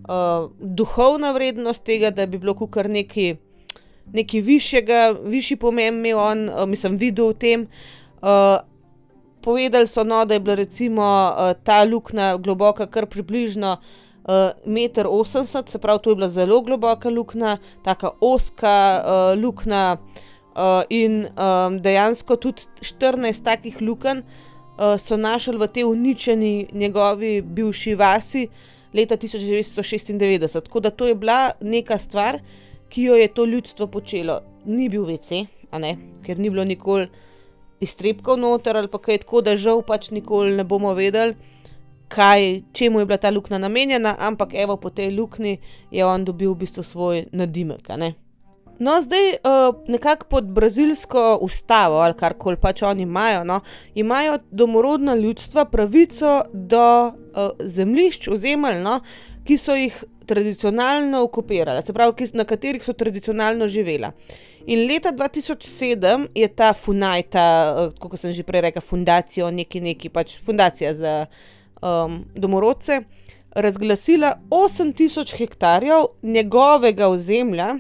uh, 0.09 0.51
duhovna 0.61 1.33
vrednost 1.33 1.85
tega, 1.85 2.11
da 2.11 2.27
bi 2.27 2.39
bilo 2.39 2.55
kar 2.67 2.89
nekaj, 2.91 3.37
nekaj 4.13 4.41
višjega, 4.41 5.15
višji 5.25 5.57
pomen 5.57 5.95
imel 5.95 6.19
on, 6.19 6.49
uh, 6.49 6.67
mislim, 6.69 6.97
videl 6.99 7.35
v 7.35 7.39
tem. 7.39 7.67
Uh, 8.23 8.59
povedali 9.43 9.87
so, 9.87 10.05
no, 10.05 10.25
da 10.25 10.35
je 10.35 10.41
bila 10.41 10.55
recimo 10.55 11.03
uh, 11.03 11.53
ta 11.65 11.85
luknja 11.85 12.37
globoka 12.37 12.87
kar 12.87 13.07
približno. 13.07 13.77
Uh, 14.25 14.53
1,80 14.67 15.59
m, 15.59 15.67
se 15.67 15.79
pravi, 15.79 15.99
to 16.03 16.11
je 16.11 16.17
bila 16.17 16.29
zelo 16.29 16.61
globoka 16.61 17.09
luknja, 17.09 17.57
tako 17.85 18.17
oska 18.21 18.77
uh, 19.01 19.43
luknja, 19.43 19.97
uh, 19.97 20.83
in 20.89 21.25
um, 21.25 21.81
dejansko 21.81 22.37
tudi 22.37 22.63
14 22.85 23.45
takih 23.45 23.81
lukenj, 23.83 24.21
uh, 24.21 24.50
so 24.99 25.17
našli 25.17 25.59
v 25.59 25.69
tej 25.69 25.85
uničeni 25.85 26.69
njegovi 26.73 27.43
bivši 27.43 27.95
vasi 27.95 28.49
leta 28.95 29.17
1996. 29.17 30.61
Tako 30.61 30.81
da 30.81 30.91
to 30.91 31.07
je 31.07 31.15
bila 31.15 31.51
neka 31.61 31.99
stvar, 31.99 32.41
ki 32.89 33.03
jo 33.03 33.15
je 33.15 33.29
to 33.29 33.45
ljudstvo 33.45 33.87
počelo. 33.87 34.41
Ni 34.65 34.89
bil 34.89 35.05
VC, 35.05 35.47
ker 36.27 36.39
ni 36.39 36.51
bilo 36.51 36.65
nikoli 36.65 37.09
iztrebkov 37.81 38.39
noter 38.39 38.77
ali 38.77 38.89
kaj 38.89 39.19
tako, 39.19 39.41
da 39.41 39.57
žal 39.57 39.83
pač 39.83 40.11
nikoli 40.11 40.57
ne 40.57 40.65
bomo 40.65 40.95
vedeli. 40.95 41.35
Kaj, 42.09 42.63
čemu 42.73 43.01
je 43.01 43.07
bila 43.07 43.19
ta 43.19 43.31
luknja 43.31 43.59
namenjena, 43.59 44.17
ampak 44.19 44.55
evo 44.55 44.77
po 44.77 44.91
tej 44.91 45.15
luknji 45.15 45.59
je 45.91 46.05
on 46.05 46.25
dobil 46.25 46.53
v 46.55 46.59
bistvu 46.65 46.83
svoj 46.83 47.25
nadimek. 47.33 47.87
No, 48.81 49.03
zdaj 49.03 49.29
uh, 49.31 49.75
nekako 49.89 50.27
pod 50.27 50.45
brazilsko 50.45 51.39
ustavo 51.43 51.97
ali 52.01 52.15
kar 52.17 52.33
koli 52.35 52.57
pač 52.57 52.83
oni 52.83 53.03
imajo, 53.03 53.43
no, 53.45 53.59
imajo 53.95 54.39
domorodna 54.51 55.15
ljudstva 55.15 55.65
pravico 55.65 56.43
do 56.53 57.09
uh, 57.09 57.51
zemljišč, 57.61 58.29
ozemelj, 58.33 58.79
no, 58.81 58.95
ki 59.45 59.59
so 59.61 59.77
jih 59.77 59.99
tradicionalno 60.27 61.21
okupirali, 61.27 61.83
se 61.83 61.93
pravi, 61.93 62.31
na 62.33 62.47
katerih 62.49 62.85
so 62.85 62.95
tradicionalno 62.97 63.69
živela. 63.69 64.13
In 64.67 64.87
leta 64.89 65.13
2007 65.13 66.27
je 66.35 66.49
ta 66.49 66.73
Funajta, 66.73 67.45
uh, 67.77 67.93
kot 68.01 68.17
sem 68.17 68.33
že 68.33 68.47
prej 68.49 68.65
rekel, 68.71 68.87
fundacija, 68.87 69.51
neki 69.51 69.85
neki 69.85 70.09
pač 70.09 70.39
fundacija 70.41 70.95
za 70.95 71.15
um, 71.83 72.23
domorodce, 72.33 73.03
razglasila 73.51 74.39
8000 74.51 75.37
hektarjev 75.37 76.09
njegovega 76.23 77.13
ozemlja 77.13 77.75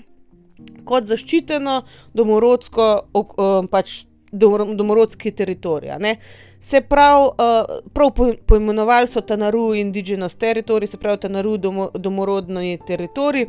kot 0.85 1.07
zaščiteno 1.11 1.83
domorodsko, 2.15 2.87
pač 3.71 4.05
domorodski 4.33 5.31
teritorij. 5.31 5.93
Se 6.61 6.81
pravi, 6.81 7.31
prav 7.95 8.11
poimenovali 8.47 9.07
so 9.07 9.21
Tanaru 9.21 9.75
Indigenous 9.75 10.37
Territory, 10.37 10.87
se 10.87 10.99
pravi 10.99 11.19
Tanaru 11.21 11.57
domo, 11.57 11.89
domorodni 11.95 12.79
teritorij. 12.87 13.47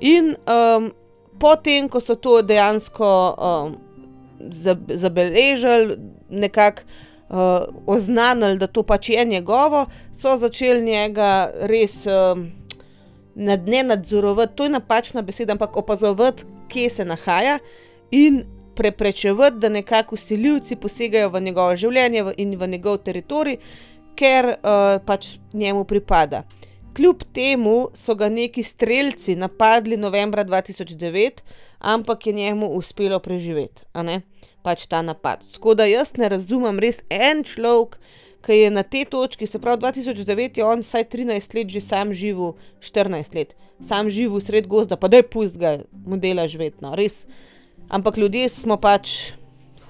In 0.00 0.34
um, 0.46 0.90
potem, 1.40 1.88
ko 1.88 2.00
so 2.00 2.14
to 2.14 2.42
dejansko 2.42 3.08
um, 3.34 3.76
zabeležili, 4.88 5.96
nekako 6.28 6.82
uh, 7.28 7.36
oznanili, 7.86 8.58
da 8.58 8.66
to 8.66 8.82
pač 8.82 9.08
je 9.08 9.24
njegovo, 9.24 9.86
so 10.14 10.36
začeli 10.36 10.84
njega 10.84 11.50
res. 11.60 12.04
Um, 12.06 12.52
nad, 13.36 13.68
ne 13.68 13.82
nadzorovati, 13.82 14.56
to 14.56 14.64
je 14.64 14.70
napačna 14.70 15.22
beseda, 15.22 15.52
ampak 15.52 15.76
opazovati, 15.76 16.44
kje 16.68 16.90
se 16.90 17.04
nahaja. 17.04 17.58
In 18.10 18.44
preprečevati, 18.74 19.56
da 19.56 19.68
nekako 19.68 20.14
usiljivci 20.14 20.76
posegajo 20.76 21.28
v 21.28 21.40
njegovo 21.40 21.76
življenje 21.76 22.24
in 22.36 22.56
v 22.58 22.68
njegov 22.68 22.98
teritorij, 23.04 23.58
ker 24.16 24.48
uh, 24.48 24.96
pač 25.04 25.36
njemu 25.52 25.84
pripada. 25.84 26.44
Kljub 26.96 27.24
temu 27.36 27.90
so 27.94 28.14
ga 28.14 28.28
neki 28.32 28.62
streljci 28.62 29.36
napadli 29.36 29.96
novembra 29.96 30.44
2009, 30.44 31.42
ampak 31.78 32.26
je 32.26 32.32
njemu 32.32 32.70
uspelo 32.72 33.18
preživeti, 33.20 33.84
pač 34.62 34.86
ta 34.86 35.02
napad. 35.02 35.44
Tako 35.52 35.74
da 35.74 35.84
jaz 35.84 36.16
ne 36.16 36.28
razumem, 36.28 36.78
res 36.80 37.02
en 37.10 37.44
človek, 37.44 37.98
ki 38.46 38.60
je 38.60 38.70
na 38.70 38.82
tej 38.82 39.08
točki, 39.10 39.46
se 39.46 39.58
pravi 39.58 39.82
2009, 39.82 40.58
je 40.58 40.64
on 40.64 40.84
vsaj 40.84 41.04
13 41.10 41.54
let 41.58 41.68
že 41.68 41.80
sam 41.80 42.14
živel, 42.14 42.54
14 42.80 43.34
let, 43.34 43.56
sam 43.82 44.10
živel 44.10 44.40
sred 44.40 44.66
gozda, 44.70 44.96
pa 44.96 45.08
da 45.08 45.18
je 45.18 45.26
pust 45.26 45.58
ga, 45.58 45.80
mu 46.06 46.16
dela 46.16 46.46
živeti, 46.46 46.84
no, 46.84 46.94
res. 46.94 47.26
Ampak 47.88 48.16
ljudje 48.16 48.48
smo 48.48 48.76
pač 48.78 49.34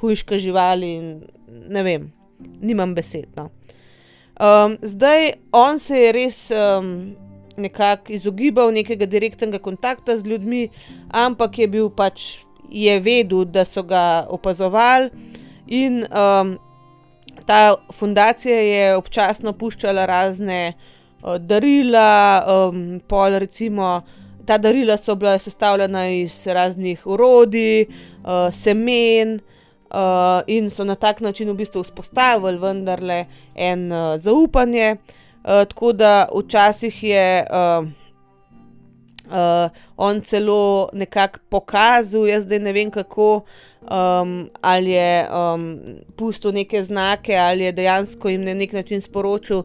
hujška 0.00 0.38
živali 0.38 0.88
in 0.96 1.06
ne 1.68 1.82
vem, 1.82 2.10
nimam 2.60 2.94
besed. 2.94 3.28
No. 3.36 3.50
Um, 4.40 4.76
zdaj, 4.82 5.32
on 5.52 5.78
se 5.78 6.00
je 6.00 6.12
res 6.12 6.40
um, 6.52 7.16
nekako 7.56 8.12
izogibal 8.12 8.72
nekega 8.72 9.06
direktnega 9.06 9.58
kontakta 9.58 10.16
z 10.16 10.28
ljudmi, 10.28 10.68
ampak 11.08 11.58
je 11.58 11.68
bil 11.68 11.88
pač, 11.88 12.44
je 12.68 13.00
vedel, 13.00 13.44
da 13.44 13.64
so 13.64 13.84
ga 13.86 14.26
opazovali, 14.28 15.10
in 15.66 16.04
um, 16.04 16.56
ta 17.46 17.74
fundacija 17.92 18.60
je 18.60 18.96
občasno 18.96 19.52
puščala 19.52 20.06
razne 20.06 20.72
uh, 20.72 21.36
darila, 21.38 22.44
um, 22.46 23.00
pol 23.08 23.38
recimo. 23.38 24.00
Ta 24.46 24.58
darila 24.58 24.96
so 24.96 25.14
bila 25.14 25.38
sestavljena 25.38 26.08
iz 26.08 26.46
raznih 26.46 27.06
urodij, 27.06 27.86
uh, 27.86 28.54
semen, 28.54 29.40
uh, 29.90 30.42
in 30.46 30.70
so 30.70 30.84
na 30.84 30.94
tak 30.94 31.20
način 31.20 31.50
v 31.50 31.54
bistvu 31.54 31.82
vzpostavili 31.82 32.58
vendarle 32.58 33.24
en 33.54 33.92
uh, 33.92 34.16
zaupanje. 34.20 34.96
Uh, 34.96 35.64
tako 35.68 35.92
da 35.92 36.28
včasih 36.34 37.04
je 37.04 37.46
uh, 37.50 37.88
uh, 39.30 39.70
on 39.96 40.20
celo 40.20 40.88
nekako 40.92 41.38
pokazal, 41.48 42.26
jaz 42.26 42.44
zdaj 42.44 42.58
ne 42.58 42.72
vem 42.72 42.90
kako. 42.90 43.44
Um, 43.86 44.48
ali 44.62 44.90
je 44.90 45.28
um, 45.30 45.78
pustil 46.16 46.52
neke 46.52 46.82
znake, 46.82 47.36
ali 47.36 47.64
je 47.64 47.72
dejansko 47.72 48.28
jim 48.28 48.44
na 48.44 48.54
nek 48.54 48.72
način 48.72 49.00
sporočil, 49.00 49.62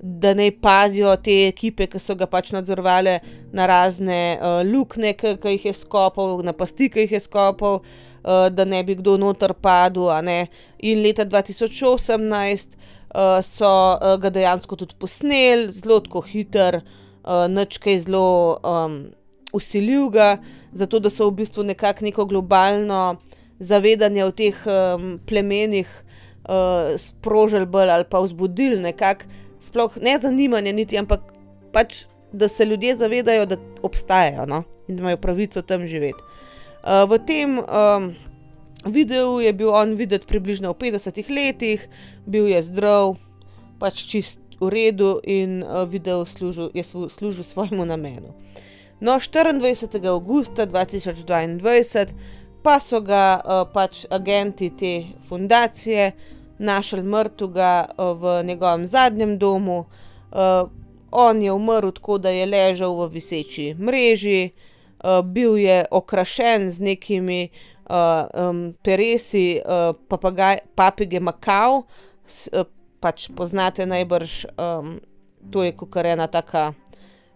da 0.00 0.34
naj 0.34 0.50
pazijo 0.60 1.16
te 1.16 1.46
ekipe, 1.48 1.86
ki 1.86 2.00
so 2.00 2.16
ga 2.18 2.26
pač 2.26 2.50
nadzorovali 2.56 3.18
na 3.52 3.66
razne 3.66 4.38
uh, 4.40 4.60
luknje, 4.66 5.12
ki 5.14 5.36
jih 5.54 5.64
je 5.70 5.74
skopal, 5.84 6.40
na 6.42 6.52
pasti, 6.52 6.88
ki 6.90 7.06
jih 7.06 7.18
je 7.18 7.20
skopal. 7.20 7.82
Uh, 8.20 8.48
da 8.52 8.66
ne 8.68 8.82
bi 8.84 8.98
kdo 8.98 9.16
noter 9.16 9.54
padel. 9.54 10.10
In 10.78 11.02
leta 11.02 11.24
2018 11.24 12.76
uh, 13.14 13.40
so 13.42 13.70
uh, 13.96 14.16
ga 14.20 14.30
dejansko 14.30 14.76
tudi 14.76 14.96
posneli, 14.98 15.70
zelo 15.72 16.00
tako 16.04 16.20
hiter, 16.20 16.80
uh, 17.24 17.46
noč 17.48 17.78
kaj 17.82 18.04
zelo 18.06 18.60
um, 18.62 19.10
usilil 19.52 20.08
ga, 20.10 20.38
zato 20.72 21.00
da 21.00 21.10
so 21.10 21.30
v 21.30 21.42
bistvu 21.42 21.64
nekako 21.66 22.04
neko 22.04 22.24
globalno 22.30 23.16
zavedanje 23.58 24.24
o 24.24 24.30
teh 24.30 24.56
um, 24.66 25.18
plemenih 25.26 25.88
uh, 26.48 26.96
sprožili 26.96 27.66
bolj 27.66 27.90
ali 27.90 28.08
pa 28.10 28.20
vzbudili 28.20 28.80
nekako, 28.80 29.28
sploh 29.60 29.96
ne 30.00 30.18
zanimanje, 30.18 30.72
niti, 30.72 30.98
ampak 30.98 31.20
pač. 31.72 32.06
Da 32.30 32.46
se 32.48 32.62
ljudje 32.64 32.92
zavedajo, 32.94 33.46
da 33.46 33.56
obstajajo 33.82 34.44
no? 34.46 34.62
in 34.88 34.96
da 34.96 35.02
imajo 35.02 35.16
pravico 35.18 35.62
tam 35.66 35.82
živeti. 35.82 36.22
Uh, 36.84 37.02
v 37.10 37.18
tem 37.26 37.58
um, 37.58 38.04
videu 38.86 39.40
je 39.40 39.52
bil 39.52 39.74
on 39.74 39.96
videti 39.98 40.26
približno 40.26 40.70
v 40.72 40.78
50 40.78 41.26
letih, 41.26 41.88
bil 42.26 42.46
je 42.48 42.62
zdrav, 42.62 43.16
pač 43.82 44.04
čist 44.06 44.39
v 44.60 44.68
redu 44.68 45.20
in 45.24 45.62
uh, 45.62 45.88
video 45.88 46.26
služil, 46.26 46.70
je 46.74 46.84
služil 46.84 47.44
svojemu 47.44 47.84
namenu. 47.84 48.34
No, 49.00 49.12
24. 49.12 50.06
augusta 50.08 50.66
2022 50.66 52.06
pa 52.62 52.80
so 52.80 53.00
ga 53.00 53.40
uh, 53.40 53.64
pač 53.72 54.04
agenti 54.10 54.70
te 54.70 55.04
fundacije 55.28 56.12
našli 56.58 57.02
mrtvega 57.02 57.88
uh, 57.88 58.12
v 58.20 58.42
njegovem 58.44 58.86
zadnjem 58.86 59.38
domu. 59.38 59.84
Uh, 60.32 60.68
on 61.10 61.42
je 61.42 61.52
umrl 61.52 61.90
tako, 61.90 62.18
da 62.18 62.30
je 62.30 62.46
ležal 62.46 62.94
v 62.94 63.08
viseči 63.08 63.74
mreži. 63.74 64.50
Eh, 65.04 65.22
bil 65.24 65.56
je 65.56 65.84
okrašen 65.90 66.70
z 66.70 66.80
nekimi 66.80 67.48
uh, 67.88 67.96
um, 68.48 68.74
peresi, 68.82 69.60
uh, 69.64 69.96
papige 70.74 71.20
Makau, 71.20 71.82
s, 72.26 72.50
uh, 72.52 72.68
pač 73.00 73.30
poznate 73.36 73.86
najbrž, 73.86 74.44
um, 74.56 74.98
to 75.50 75.64
je 75.64 75.72
kot 75.72 75.96
ena 76.04 76.26
taka 76.26 76.72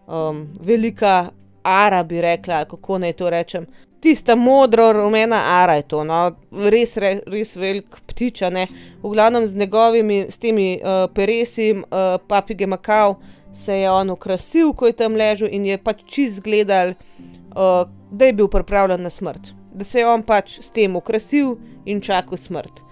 um, 0.07 0.47
velika 0.61 1.31
ara, 1.63 2.03
bi 2.03 2.21
rekla, 2.21 2.65
kako 2.65 2.97
naj 3.01 3.13
to 3.13 3.29
rečem. 3.29 3.65
Tista 3.99 4.35
modro, 4.35 4.91
rumena 4.93 5.39
ara 5.63 5.79
je 5.79 5.87
to, 5.89 6.03
no, 6.03 6.35
res, 6.69 6.93
re, 7.01 7.19
res 7.25 7.55
velik 7.55 7.97
ptič, 8.07 8.43
ne. 8.53 8.67
V 9.01 9.13
glavnem 9.15 9.47
z 9.47 9.57
njegovimi, 9.57 10.25
s 10.29 10.37
temi 10.37 10.75
uh, 10.77 11.07
peresi, 11.13 11.71
uh, 11.73 12.19
papige 12.27 12.67
Makau, 12.67 13.15
se 13.53 13.79
je 13.79 13.89
on 13.91 14.09
ukrasil, 14.09 14.73
ko 14.73 14.91
je 14.91 14.93
tam 14.93 15.15
ležal 15.15 15.49
in 15.49 15.65
je 15.65 15.77
pač 15.81 16.03
čist 16.05 16.43
gledal 16.43 16.93
uh, 17.55 17.89
da 18.11 18.25
je 18.25 18.33
bil 18.33 18.47
pripravljen 18.47 19.01
na 19.01 19.09
smrt, 19.09 19.53
da 19.73 19.85
se 19.85 19.99
je 19.99 20.07
on 20.07 20.23
pač 20.23 20.59
s 20.59 20.69
tem 20.69 20.95
ukrasil 20.95 21.55
in 21.85 22.01
čakal 22.01 22.37
smrt. 22.37 22.84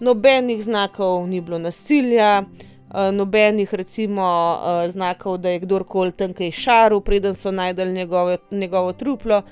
Nobenih 0.00 0.62
znakov 0.64 1.28
ni 1.28 1.40
bilo 1.40 1.58
nasilja, 1.58 2.42
uh, 2.42 3.14
nobenih 3.14 3.74
recimo 3.74 4.24
uh, 4.24 4.90
znakov, 4.90 5.38
da 5.38 5.48
je 5.48 5.58
kdorkoli 5.58 6.12
tam 6.12 6.32
kaj 6.32 6.50
šaril, 6.50 7.00
preden 7.00 7.34
so 7.34 7.50
najdel 7.50 7.92
njegovo, 7.92 8.36
njegovo 8.50 8.92
truplo. 8.92 9.42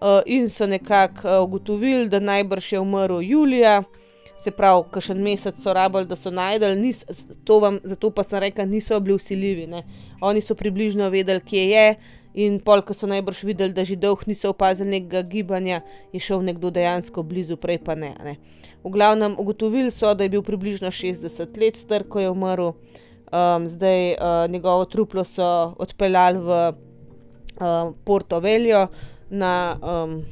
Uh, 0.00 0.20
in 0.26 0.48
so 0.50 0.66
nekako 0.66 1.42
ugotovili, 1.42 2.08
da 2.08 2.20
najbrž 2.20 2.72
je 2.72 2.80
umrl 2.80 3.22
Julija, 3.22 3.82
se 4.38 4.50
pravi, 4.50 4.84
kašen 4.90 5.22
mesec 5.22 5.62
so 5.62 5.72
rabili, 5.72 6.06
da 6.06 6.16
so 6.16 6.30
najdel, 6.30 6.78
nis, 6.78 7.04
vam, 7.60 7.80
zato 7.82 8.10
pa 8.10 8.22
sem 8.22 8.38
rekel, 8.38 8.68
niso 8.68 9.00
bili 9.00 9.16
usiljivi. 9.16 9.66
Ne. 9.66 9.82
Oni 10.20 10.40
so 10.40 10.54
približno 10.54 11.08
vedeli, 11.10 11.40
kje 11.40 11.70
je, 11.70 11.90
uh, 11.90 12.17
In 12.38 12.60
pol, 12.62 12.84
ko 12.86 12.94
so 12.94 13.08
najbrž 13.10 13.40
videli, 13.42 13.74
da 13.74 13.82
že 13.82 13.96
dolgo 13.98 14.22
niso 14.30 14.52
opazili 14.52 14.92
nekega 14.92 15.24
gibanja, 15.26 15.80
je 16.14 16.20
šel 16.22 16.44
nekdo 16.46 16.70
dejansko 16.70 17.24
blizu, 17.26 17.56
prej 17.58 17.80
pa 17.82 17.96
ne. 17.98 18.12
ne. 18.22 18.36
V 18.84 18.92
glavnem, 18.94 19.34
ugotovili 19.34 19.90
so, 19.90 20.12
da 20.14 20.22
je 20.22 20.30
bil 20.36 20.44
približno 20.46 20.92
60 20.94 21.58
let 21.58 21.76
star, 21.76 22.06
ko 22.06 22.22
je 22.22 22.30
umrl. 22.30 22.70
Um, 23.28 23.66
zdaj 23.68 24.14
uh, 24.14 24.46
njegovo 24.50 24.86
truplo 24.86 25.24
so 25.26 25.74
odpeljali 25.82 26.38
v 26.38 26.60
uh, 26.70 27.90
Porto 28.04 28.38
Veljo 28.40 28.86
na 29.30 29.74
um, 29.82 30.22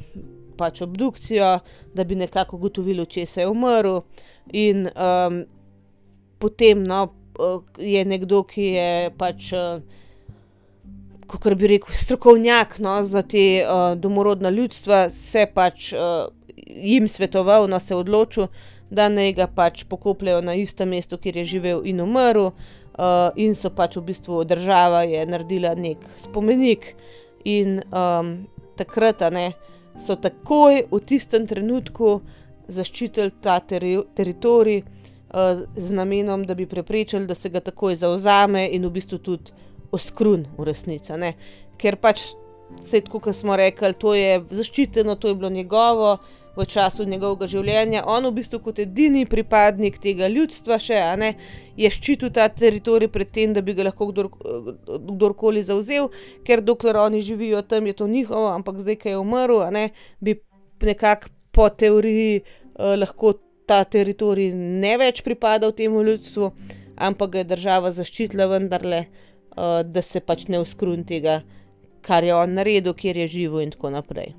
pač 0.57 0.81
obdukcijo, 0.87 1.59
da 1.95 2.05
bi 2.05 2.15
nekako 2.15 2.57
ugotovili, 2.57 3.03
če 3.07 3.27
se 3.27 3.43
je 3.43 3.51
umrl. 3.51 4.05
In 4.55 4.87
um, 4.95 5.43
potem 6.39 6.87
no, 6.87 7.03
uh, 7.35 7.63
je 7.83 8.07
nekdo, 8.07 8.47
ki 8.47 8.73
je 8.79 8.91
pač. 9.19 9.51
Uh, 9.53 10.05
kako 11.27 11.55
bi 11.55 11.67
rekel, 11.67 11.95
strokovnjak 11.95 12.79
no, 12.79 13.05
za 13.05 13.23
te 13.23 13.65
uh, 13.65 13.99
domorodna 13.99 14.51
ljudstva, 14.51 15.09
se 15.11 15.47
pač 15.55 15.93
uh, 15.93 16.27
jim 16.67 17.09
svetoval, 17.09 17.69
no 17.69 17.81
se 17.81 17.95
odločil, 17.95 18.49
da 18.91 19.09
naj 19.09 19.33
ga 19.33 19.47
pač 19.47 19.85
pokopljajo 19.85 20.41
na 20.47 20.55
istem 20.55 20.89
mestu, 20.95 21.19
kjer 21.19 21.37
je 21.43 21.45
živel 21.57 21.83
in 21.85 22.01
umrl. 22.01 22.53
Uh, 22.97 23.29
in 23.37 23.53
so 23.53 23.69
pač 23.69 23.99
v 23.99 24.07
bistvu 24.09 24.39
država 24.49 25.03
je 25.05 25.27
naredila 25.29 25.75
nek 25.77 26.01
spomenik, 26.17 26.95
in 27.47 27.81
um, 27.93 28.47
takrat 28.77 29.23
ne, 29.31 29.53
so 30.01 30.17
takoj 30.19 30.83
v 30.91 31.01
tistem 31.07 31.47
trenutku 31.47 32.21
zaščitili 32.69 33.37
ta 33.41 33.61
teri 33.61 33.95
teritorij 34.19 34.83
uh, 34.83 35.63
z 35.75 35.95
namenom, 35.95 36.45
da 36.47 36.57
bi 36.59 36.67
preprečili, 36.67 37.27
da 37.27 37.35
se 37.35 37.53
ga 37.55 37.63
takoj 37.63 37.97
zauzame 38.03 38.67
in 38.67 38.89
v 38.89 38.93
bistvu 38.99 39.21
tudi 39.23 39.55
oskrun 39.97 40.47
v 40.59 40.69
resnici. 40.69 41.13
Ker 41.81 41.99
pač 42.01 42.29
se, 42.81 43.01
kot 43.01 43.35
smo 43.35 43.57
rekli, 43.57 43.95
to 43.99 44.15
je 44.15 44.41
zaščiteno, 44.51 45.17
to 45.17 45.29
je 45.29 45.35
bilo 45.35 45.51
njegovo 45.51 46.17
v 46.57 46.65
času 46.65 47.05
njegovega 47.05 47.47
življenja. 47.51 48.03
On 48.09 48.25
v 48.25 48.33
bistvu 48.39 48.61
kot 48.65 48.79
edini 48.81 49.27
pripadnik 49.29 49.99
tega 50.03 50.29
ljudstva 50.33 50.79
še, 50.81 51.01
ne, 51.21 51.35
je 51.77 51.91
ščitil 51.93 52.33
ta 52.35 52.49
teritorij 52.49 53.11
pred 53.13 53.31
tem, 53.33 53.53
da 53.57 53.63
bi 53.65 53.75
ga 53.77 53.89
lahko 53.91 54.09
kdor, 54.11 54.31
kdorkoli 55.11 55.65
zauzel, 55.67 56.09
ker 56.49 56.65
dokler 56.65 56.97
oni 57.05 57.21
živijo 57.25 57.61
tam, 57.69 57.87
je 57.87 57.99
to 58.01 58.09
njihovo, 58.09 58.49
ampak 58.55 58.81
zdaj, 58.81 59.01
ki 59.03 59.13
je 59.13 59.21
umrl, 59.21 59.67
ne, 59.77 59.91
bi 60.21 60.39
nekako 60.81 61.33
po 61.57 61.69
teoriji 61.69 62.41
eh, 62.41 62.97
lahko 62.97 63.37
ta 63.69 63.83
teritorij 63.85 64.53
ne 64.55 64.97
več 65.01 65.23
pripadal 65.27 65.73
temu 65.77 66.05
ljudstvu, 66.07 66.51
ampak 66.97 67.33
ga 67.33 67.43
je 67.43 67.51
država 67.53 67.91
zaščitila 67.93 68.47
vendarle 68.49 69.01
uh, 69.05 69.23
Eh, 69.57 69.83
da 69.85 70.03
se 70.03 70.21
pač 70.21 70.49
ne 70.53 70.59
uskrun 70.61 71.05
tega, 71.09 71.41
kar 72.05 72.25
je 72.25 72.35
on 72.37 72.59
naredil, 72.59 72.93
kjer 72.93 73.17
je 73.17 73.29
živel 73.39 73.63
in 73.65 73.71
tako 73.73 73.89
naprej. 73.95 74.35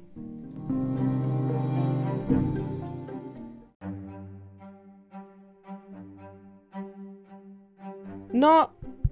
No, 8.37 8.51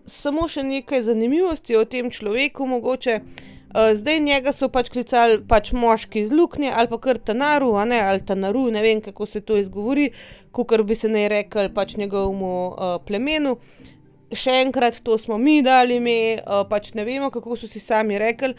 samo 0.05 0.45
še 0.45 0.61
nekaj 0.67 1.07
zanimivosti 1.07 1.73
o 1.79 1.81
tem 1.89 2.11
človeku, 2.13 2.69
mogoče. 2.69 3.17
Eh, 3.17 3.95
zdaj 3.97 4.21
njega 4.27 4.53
so 4.53 4.69
pač 4.69 4.93
klicali 4.93 5.41
pač 5.49 5.73
moški 5.73 6.21
iz 6.21 6.29
luknje 6.29 6.69
ali 6.69 6.91
pa 6.93 7.01
kar 7.01 7.17
Tanaru, 7.17 7.73
ne, 7.89 7.97
ali 8.11 8.21
Tanaru, 8.21 8.67
ne 8.69 8.85
vem 8.85 9.01
kako 9.01 9.25
se 9.25 9.41
to 9.41 9.57
izgovori, 9.57 10.11
kot 10.53 10.69
bi 10.85 10.95
se 10.95 11.09
naj 11.09 11.27
rekel 11.33 11.73
pač 11.73 11.97
njegovemu 11.97 12.53
uh, 12.69 12.95
plemenu. 13.09 13.57
Uh, 13.57 13.94
Še 14.33 14.55
enkrat, 14.63 14.97
to 15.05 15.17
smo 15.21 15.37
mi 15.37 15.59
dali 15.61 15.99
ime, 15.99 16.41
pač 16.69 16.93
ne 16.97 17.05
vemo, 17.05 17.29
kako 17.33 17.57
so 17.59 17.67
si 17.69 17.79
sami 17.79 18.17
rekli. 18.17 18.55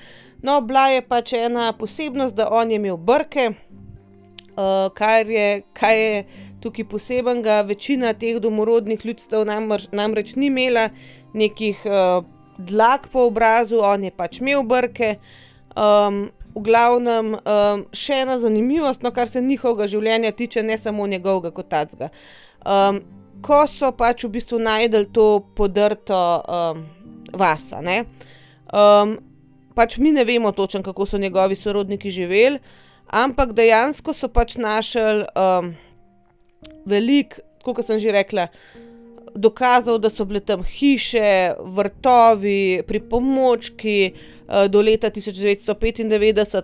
No, 0.46 0.61
bila 0.62 0.88
je 0.94 1.02
pač 1.02 1.33
ena 1.38 1.72
posebnost, 1.74 2.37
da 2.38 2.46
on 2.55 2.70
je 2.70 2.79
imel 2.79 2.96
brke, 2.96 3.48
kar 4.94 5.26
je, 5.26 5.48
kaj 5.76 5.98
je 6.00 6.20
tukaj 6.62 6.87
posebnega, 6.88 7.61
večina 7.66 8.14
teh 8.14 8.38
domorodnih 8.40 9.02
ljudstev 9.05 9.44
namreč 9.46 10.37
ni 10.37 10.46
imela 10.48 10.88
nekih, 11.35 11.83
dlak 12.57 13.11
po 13.12 13.26
obrazu, 13.26 13.83
on 13.85 14.07
je 14.07 14.14
pač 14.14 14.40
imel 14.40 14.62
brke. 14.62 15.16
v 16.57 16.62
glavnem, 16.64 17.35
še 17.92 18.22
ena 18.24 18.38
zanimivost, 18.40 19.02
no, 19.05 19.12
kar 19.12 19.29
se 19.29 19.42
njihovega 19.44 19.90
življenja 19.92 20.33
tiče, 20.33 20.62
ne 20.64 20.79
samo 20.81 21.05
njegovega 21.07 21.52
kot 21.52 21.68
takega. 21.68 22.09
Ko 23.42 23.64
so 23.68 23.92
pač 23.92 24.25
v 24.25 24.33
bistvu 24.38 24.59
našli 24.62 25.07
to 25.12 25.40
podrto, 25.57 26.42
vas, 27.33 27.72
a 27.72 27.81
ne, 27.85 28.05
pač 29.77 29.99
mi 29.99 30.12
ne 30.12 30.25
vemo 30.25 30.53
točno, 30.53 30.83
kako 30.83 31.07
so 31.07 31.18
njegovi 31.18 31.57
sorodniki 31.57 32.11
živeli, 32.11 32.59
ampak 33.11 33.53
dejansko 33.53 34.14
so 34.14 34.29
pač 34.29 34.57
našli, 34.57 35.25
veliko, 36.87 37.42
tako 37.61 37.75
kot 37.79 37.87
sem 37.87 38.01
že 38.03 38.14
rekla, 38.14 38.49
dokazov, 39.37 39.99
da 40.01 40.11
so 40.11 40.25
bile 40.25 40.40
tam 40.40 40.64
hiše, 40.64 41.55
vrtovi, 41.61 42.83
pripomočki, 42.88 44.14
do 44.70 44.81
leta 44.81 45.11
tisoč 45.11 45.42
devetsto 46.09 46.62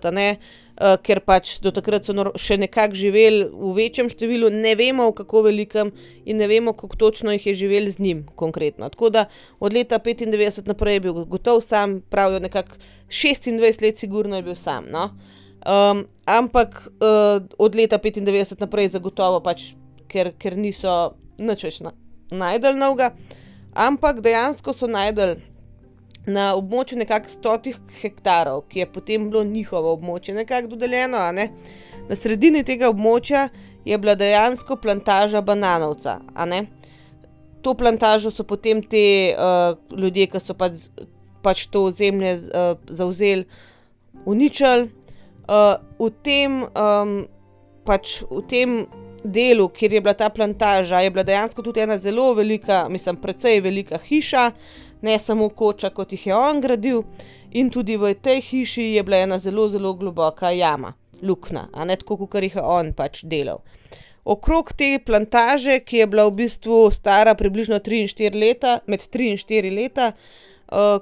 ne, 0.73 0.95
ker 1.05 1.19
pač 1.21 1.59
do 1.61 1.69
takrat 1.69 2.07
so 2.07 2.13
še 2.39 2.57
nekako 2.57 2.97
živeli 2.97 3.45
v 3.45 3.73
večjem 3.77 4.09
številu, 4.09 4.49
ne 4.49 4.73
vemo, 4.79 5.11
kako 5.13 5.43
velikem 5.45 5.91
in 6.25 6.41
ne 6.41 6.47
vemo, 6.49 6.73
koliko 6.73 6.97
točno 6.97 7.35
jih 7.35 7.45
je 7.47 7.53
živelo 7.61 7.91
z 7.93 8.01
njim 8.01 8.25
konkretno, 8.35 8.89
tako 8.89 9.11
da 9.13 9.27
od 9.59 9.73
leta 9.73 9.99
petindevetdeset 9.99 10.67
naprej 10.67 10.97
je 10.97 11.05
bil 11.05 11.21
gotovo 11.29 11.61
sam, 11.61 12.01
pravijo 12.09 12.41
nekako 12.41 12.81
šestindvajset 13.13 13.81
let 13.81 14.01
sigurno 14.01 14.35
je 14.35 14.43
bil 14.49 14.55
sam, 14.55 14.89
no. 14.89 15.11
ampak, 16.25 16.87
od 17.57 17.75
leta 17.75 17.97
petindevetdeset 17.97 18.59
naprej 18.59 18.95
zagotovo 18.97 19.39
pač, 19.45 19.73
ker, 20.09 20.33
ker 20.37 20.57
niso 20.57 21.13
nič 21.37 21.63
več 21.63 21.81
našli 22.33 22.73
novega. 22.79 23.13
Ampak 23.73 24.21
dejansko 24.21 24.73
so 24.73 24.87
našli 24.87 25.52
na 26.25 26.53
območju 26.55 26.97
nekako 26.97 27.29
stotih 27.29 27.79
hektarov, 28.01 28.63
ki 28.69 28.79
je 28.79 28.91
potem 28.91 29.29
bilo 29.29 29.43
njihovo 29.43 29.93
območje 29.93 30.35
nekako 30.35 30.75
dodeljeno, 30.75 31.19
ne, 31.31 31.49
na 32.09 32.15
sredini 32.15 32.63
tega 32.63 32.89
območja 32.89 33.49
je 33.85 33.97
bila 33.97 34.15
dejansko 34.15 34.75
plantaža 34.75 35.41
bananovca. 35.41 36.19
To 37.63 37.73
plantažo 37.73 38.31
so 38.31 38.43
potem 38.43 38.81
ti, 38.83 39.33
ljudje, 39.97 40.27
ke 40.27 40.39
so 40.39 40.55
pač 40.55 40.87
pač 41.43 41.67
to 41.67 41.83
ozemlje 41.91 42.37
zavzeli, 42.87 43.45
uničili. 44.25 44.89
v 45.99 46.09
tem, 46.23 46.63
pač 47.83 48.23
v 48.31 48.41
tem 48.47 48.69
delu, 49.23 49.67
kjer 49.69 49.93
je 49.93 50.01
bila 50.01 50.13
ta 50.13 50.29
plantaža, 50.29 50.99
je 50.99 51.09
bila 51.11 51.23
dejansko 51.23 51.61
tudi 51.61 51.79
ena 51.79 51.97
zelo 51.97 52.33
velika, 52.33 52.87
mislim, 52.89 53.15
precej 53.15 53.61
velika 53.61 53.97
hiša, 53.97 54.51
ne 55.01 55.19
samo 55.19 55.49
koča, 55.49 55.89
kot 55.89 56.11
jih 56.11 56.27
je 56.27 56.35
on 56.35 56.61
gradil, 56.61 57.03
in 57.51 57.69
tudi 57.69 57.97
v 57.97 58.13
tej 58.13 58.41
hiši 58.41 58.83
je 58.97 59.03
bila 59.03 59.23
ena 59.23 59.37
zelo, 59.39 59.69
zelo 59.69 59.93
globoka 59.93 60.51
jama, 60.51 60.93
luknja, 61.21 61.67
a 61.73 61.85
ne, 61.85 61.95
tako 61.95 62.17
kakor 62.23 62.43
jih 62.43 62.55
je 62.55 62.63
on 62.63 62.93
pač 62.93 63.23
delal. 63.23 63.61
Okrog 64.23 64.71
te 64.79 64.99
plantaže, 65.05 65.81
ki 65.83 65.97
je 65.97 66.07
bila 66.07 66.29
v 66.29 66.37
bistvu 66.43 66.87
stara 66.91 67.35
približno 67.35 67.79
tri 67.83 68.01
in 68.03 68.07
štiri 68.07 68.39
leta, 68.39 68.79
med 68.87 69.03
tri 69.11 69.33
in 69.33 69.37
štiri 69.37 69.71
leta, 69.71 70.13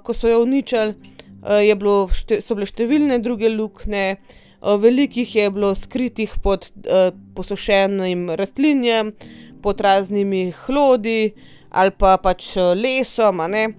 ko 0.03 0.13
so 0.13 0.27
jo 0.27 0.41
uničili, 0.41 0.95
je 1.41 1.75
bilo 1.77 2.09
so 2.13 2.57
bile 2.57 2.65
številne 2.69 3.21
druge 3.21 3.49
luknje, 3.49 4.17
veliko 4.17 4.39
jih 4.61 5.35
je 5.35 5.49
bilo 5.51 5.75
skritih 5.75 6.33
pod, 6.43 6.71
posušenim 7.35 8.29
rastlinjem, 8.29 9.13
pod 9.61 9.81
raznimi 9.81 10.51
hlodi 10.51 11.33
ali 11.71 11.91
pa 11.91 12.17
pač 12.17 12.55
lesom, 12.75 13.39
a 13.39 13.47
ne. 13.47 13.73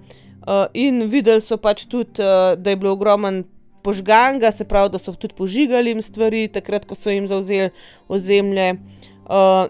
in 0.75 1.03
videli 1.07 1.41
so 1.41 1.57
pač 1.57 1.85
tudi, 1.85 2.19
da 2.57 2.71
je 2.71 2.77
bilo 2.77 2.93
ogromno 2.93 3.45
požganega, 3.83 4.51
se 4.51 4.65
pravi, 4.65 4.91
da 4.91 4.99
so 4.99 5.13
tudi 5.13 5.35
požigali 5.35 5.91
jim 5.91 6.03
stvari, 6.03 6.49
takrat 6.49 6.87
ko 6.87 6.95
so 6.95 7.11
jim 7.11 7.29
zavzeli 7.29 7.71
ozemlje. 8.09 8.79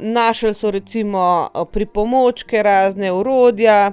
našli 0.00 0.54
so 0.54 0.70
recimo, 0.70 1.50
pripomočke 1.72 2.62
razne, 2.62 3.12
orodja, 3.12 3.92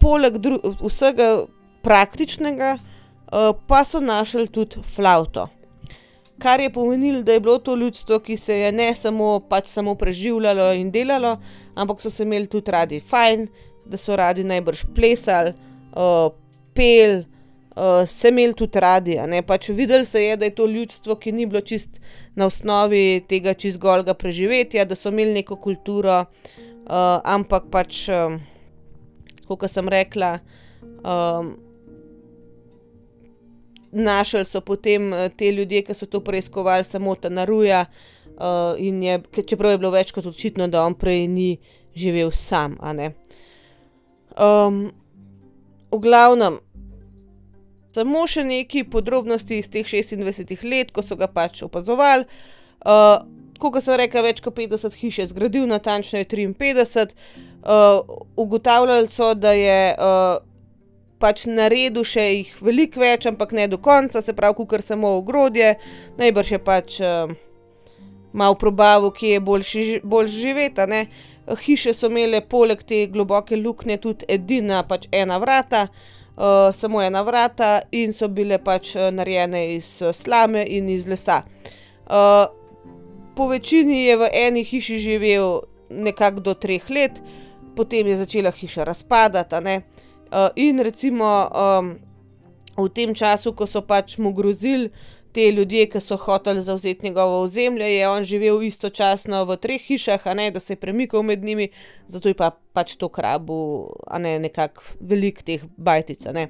poleg 0.00 0.34
vsega 0.82 1.46
praktičnega, 1.82 2.76
pa 3.66 3.84
so 3.84 4.00
našli 4.00 4.48
tudi 4.48 4.82
flavto. 4.96 5.48
Kar 6.38 6.60
je 6.60 6.70
pomenilo, 6.72 7.22
da 7.22 7.32
je 7.32 7.40
bilo 7.40 7.58
to 7.58 7.74
ljudstvo, 7.74 8.18
ki 8.18 8.36
se 8.36 8.58
je 8.58 8.72
ne 8.72 8.94
samo 8.94 9.40
pač 9.40 9.68
samo 9.68 9.94
preživljalo 9.94 10.72
in 10.72 10.90
delalo, 10.90 11.38
ampak 11.74 12.00
so 12.00 12.10
se 12.10 12.22
imeli 12.22 12.46
tudi 12.46 12.70
radi 12.70 13.00
fajn, 13.00 13.48
da 13.86 13.98
so 13.98 14.16
radi 14.16 14.44
najbrž 14.44 14.84
plesali, 14.94 15.52
peli, 16.74 17.24
se 18.06 18.28
imeli 18.28 18.54
tudi 18.54 18.80
radi, 18.80 19.18
pač 19.46 19.68
videlo 19.68 20.04
se 20.04 20.22
je, 20.22 20.36
da 20.36 20.44
je 20.44 20.54
to 20.54 20.66
ljudstvo, 20.66 21.16
ki 21.16 21.32
ni 21.32 21.46
bilo 21.46 21.60
čisto 21.60 22.00
na 22.34 22.46
osnovi 22.46 23.24
tega 23.28 23.54
čisto 23.54 23.80
golega 23.82 24.14
preživetja, 24.14 24.84
da 24.84 24.94
so 24.94 25.10
imeli 25.10 25.40
neko 25.40 25.56
kulturo, 25.56 26.24
ampak 27.24 27.70
pač, 27.70 28.06
tako 29.42 29.56
ke 29.56 29.68
sem 29.68 29.88
rekla, 29.88 30.36
našli 33.92 34.44
so 34.44 34.60
potem, 34.60 35.10
ti 35.36 35.48
ljudje, 35.48 35.82
ke 35.82 35.94
so 35.94 36.06
to 36.06 36.20
preiskovali, 36.20 36.84
samo 36.84 37.14
Tanaruja, 37.14 37.86
in 38.78 39.02
je, 39.02 39.20
čeprav 39.46 39.72
je 39.72 39.78
bilo 39.78 39.90
več 39.90 40.12
kot 40.12 40.26
očitno, 40.26 40.68
da 40.68 40.84
on 40.86 40.94
prej 40.94 41.26
ni 41.28 41.58
živel 41.96 42.30
sam, 42.34 42.76
ne. 42.94 43.12
v 45.90 45.98
glavnem, 46.04 46.58
samo 47.96 48.26
še 48.30 48.44
nekaj 48.46 48.86
podrobnosti 48.92 49.58
iz 49.58 49.70
teh 49.72 49.86
šestindvajsetih 49.86 50.62
let, 50.64 50.92
ko 50.94 51.02
so 51.02 51.16
ga 51.18 51.26
pač 51.26 51.64
opazovali. 51.66 52.28
tako 53.58 53.72
ke 53.74 53.80
sem 53.82 53.98
rekla, 53.98 54.22
več 54.22 54.40
kot 54.44 54.54
petdeset 54.54 54.94
hiš 54.94 55.18
je 55.18 55.26
zgradil, 55.32 55.66
natančneje 55.66 56.28
triinpetdeset. 56.30 57.16
ugotavljali 58.36 59.08
so, 59.08 59.34
da 59.34 59.52
je, 59.52 59.96
pač 61.18 61.46
naredil 61.46 62.04
še 62.06 62.24
jih 62.24 62.50
veliko 62.62 63.02
več, 63.02 63.26
ampak 63.30 63.52
ne 63.56 63.66
do 63.68 63.78
konca, 63.82 64.22
se 64.22 64.32
pravi, 64.32 64.56
kakor 64.60 64.82
samo 64.82 65.16
ogrodje. 65.18 65.74
Najbrž 66.18 66.52
je 66.52 66.58
pač, 66.58 67.00
malo 68.32 68.54
probavil, 68.54 69.10
kje 69.10 69.32
je 69.32 69.40
boljše 69.40 70.00
boljše 70.04 70.36
živeti, 70.36 70.80
a 70.80 70.86
ne. 70.86 71.06
Hiše 71.48 71.94
so 71.96 72.10
imele 72.12 72.42
poleg 72.44 72.82
te 72.84 73.06
globoke 73.08 73.56
luknje 73.56 73.96
tudi 74.04 74.26
edina 74.28 74.82
pač 74.84 75.08
ena 75.12 75.38
vrata, 75.40 75.86
samo 76.72 77.00
ena 77.02 77.22
vrata, 77.24 77.80
in 77.90 78.12
so 78.12 78.28
bile 78.28 78.58
pač 78.62 78.94
narejene 78.94 79.62
iz 79.74 80.02
slame 80.12 80.66
in 80.68 80.88
iz 80.88 81.06
lesa. 81.08 81.42
povečini 83.38 84.04
je 84.04 84.16
v 84.16 84.28
eni 84.32 84.64
hiši 84.64 84.98
živel 84.98 85.62
nekako 85.90 86.40
do 86.40 86.54
treh 86.54 86.90
let, 86.90 87.22
potem 87.76 88.06
je 88.06 88.16
začela 88.16 88.50
hiša 88.50 88.84
razpadati, 88.84 89.54
a 89.54 89.60
ne. 90.32 90.48
in 90.56 90.78
recimo, 90.78 91.50
v 92.78 92.88
tem 92.94 93.14
času, 93.14 93.52
ko 93.52 93.66
so 93.66 93.82
pač 93.82 94.18
mu 94.18 94.32
grozili 94.32 94.90
ti 95.32 95.48
ljudje, 95.48 95.86
ke 95.86 96.00
so 96.00 96.16
hoteli 96.16 96.62
zavzeti 96.62 97.06
njegovo 97.06 97.42
ozemlje, 97.42 97.84
je 97.94 98.08
on 98.08 98.24
živel 98.24 98.62
istočasno 98.62 99.44
v 99.44 99.56
treh 99.56 99.82
hišah, 99.86 100.26
a 100.26 100.34
ne, 100.34 100.50
da 100.50 100.60
se 100.60 100.72
je 100.72 100.80
premikal 100.80 101.22
med 101.22 101.44
njimi, 101.44 101.68
zato 102.08 102.28
je 102.28 102.34
pa 102.34 102.50
pač 102.72 102.96
toliko 102.96 103.22
rabil, 103.22 103.86
a 104.06 104.18
ne, 104.18 104.38
nekako 104.38 104.82
veliko 105.00 105.44
teh 105.44 105.64
bajtic, 105.76 106.26
ne. 106.32 106.48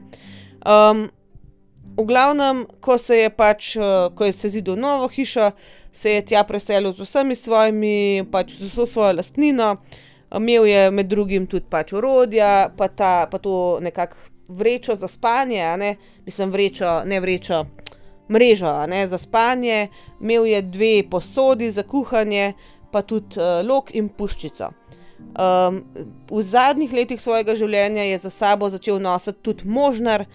v 1.98 2.04
glavnem, 2.06 2.66
ko 2.80 2.98
se 2.98 3.16
je 3.18 3.30
pač, 3.30 3.74
ko 4.14 4.24
je 4.24 4.32
sezidal 4.32 4.76
novo 4.76 5.08
hišo, 5.08 5.50
se 5.92 6.10
je 6.10 6.24
tja 6.24 6.44
preselil 6.44 6.92
z 6.92 7.02
vsemi 7.02 7.34
svojimi, 7.34 8.24
pač 8.30 8.54
z 8.54 8.70
vso 8.70 8.86
svojo 8.86 9.16
lastnino. 9.18 9.76
Imel 10.36 10.66
je 10.66 10.90
med 10.90 11.06
drugim 11.06 11.46
tudi 11.46 11.66
pač 11.70 11.92
orodja 11.92 12.70
pa 12.76 12.88
ta, 12.88 13.28
pa 13.30 13.38
to 13.38 13.78
nekako 13.80 14.16
vrečo 14.48 14.96
za 14.96 15.08
spanje, 15.08 15.76
ne, 15.76 15.96
mislim 16.26 16.50
vrečo, 16.50 17.02
ne 17.04 17.20
vrečo, 17.20 17.64
mrežo, 18.32 18.86
ne, 18.86 19.06
za 19.08 19.18
spanje. 19.18 19.88
Imel 20.20 20.46
je 20.46 20.62
dve 20.62 21.02
posodi 21.10 21.70
za 21.70 21.82
kuhanje 21.82 22.52
pa 22.92 23.02
tudi, 23.02 23.36
lok 23.64 23.94
in 23.94 24.08
puščico. 24.08 24.70
v 26.30 26.42
zadnjih 26.42 26.92
letih 26.92 27.20
svojega 27.20 27.54
življenja 27.54 28.02
je 28.02 28.18
za 28.18 28.30
sabo 28.30 28.70
začel 28.70 28.98
nositi 28.98 29.38
tudi 29.42 29.68
možnar. 29.68 30.26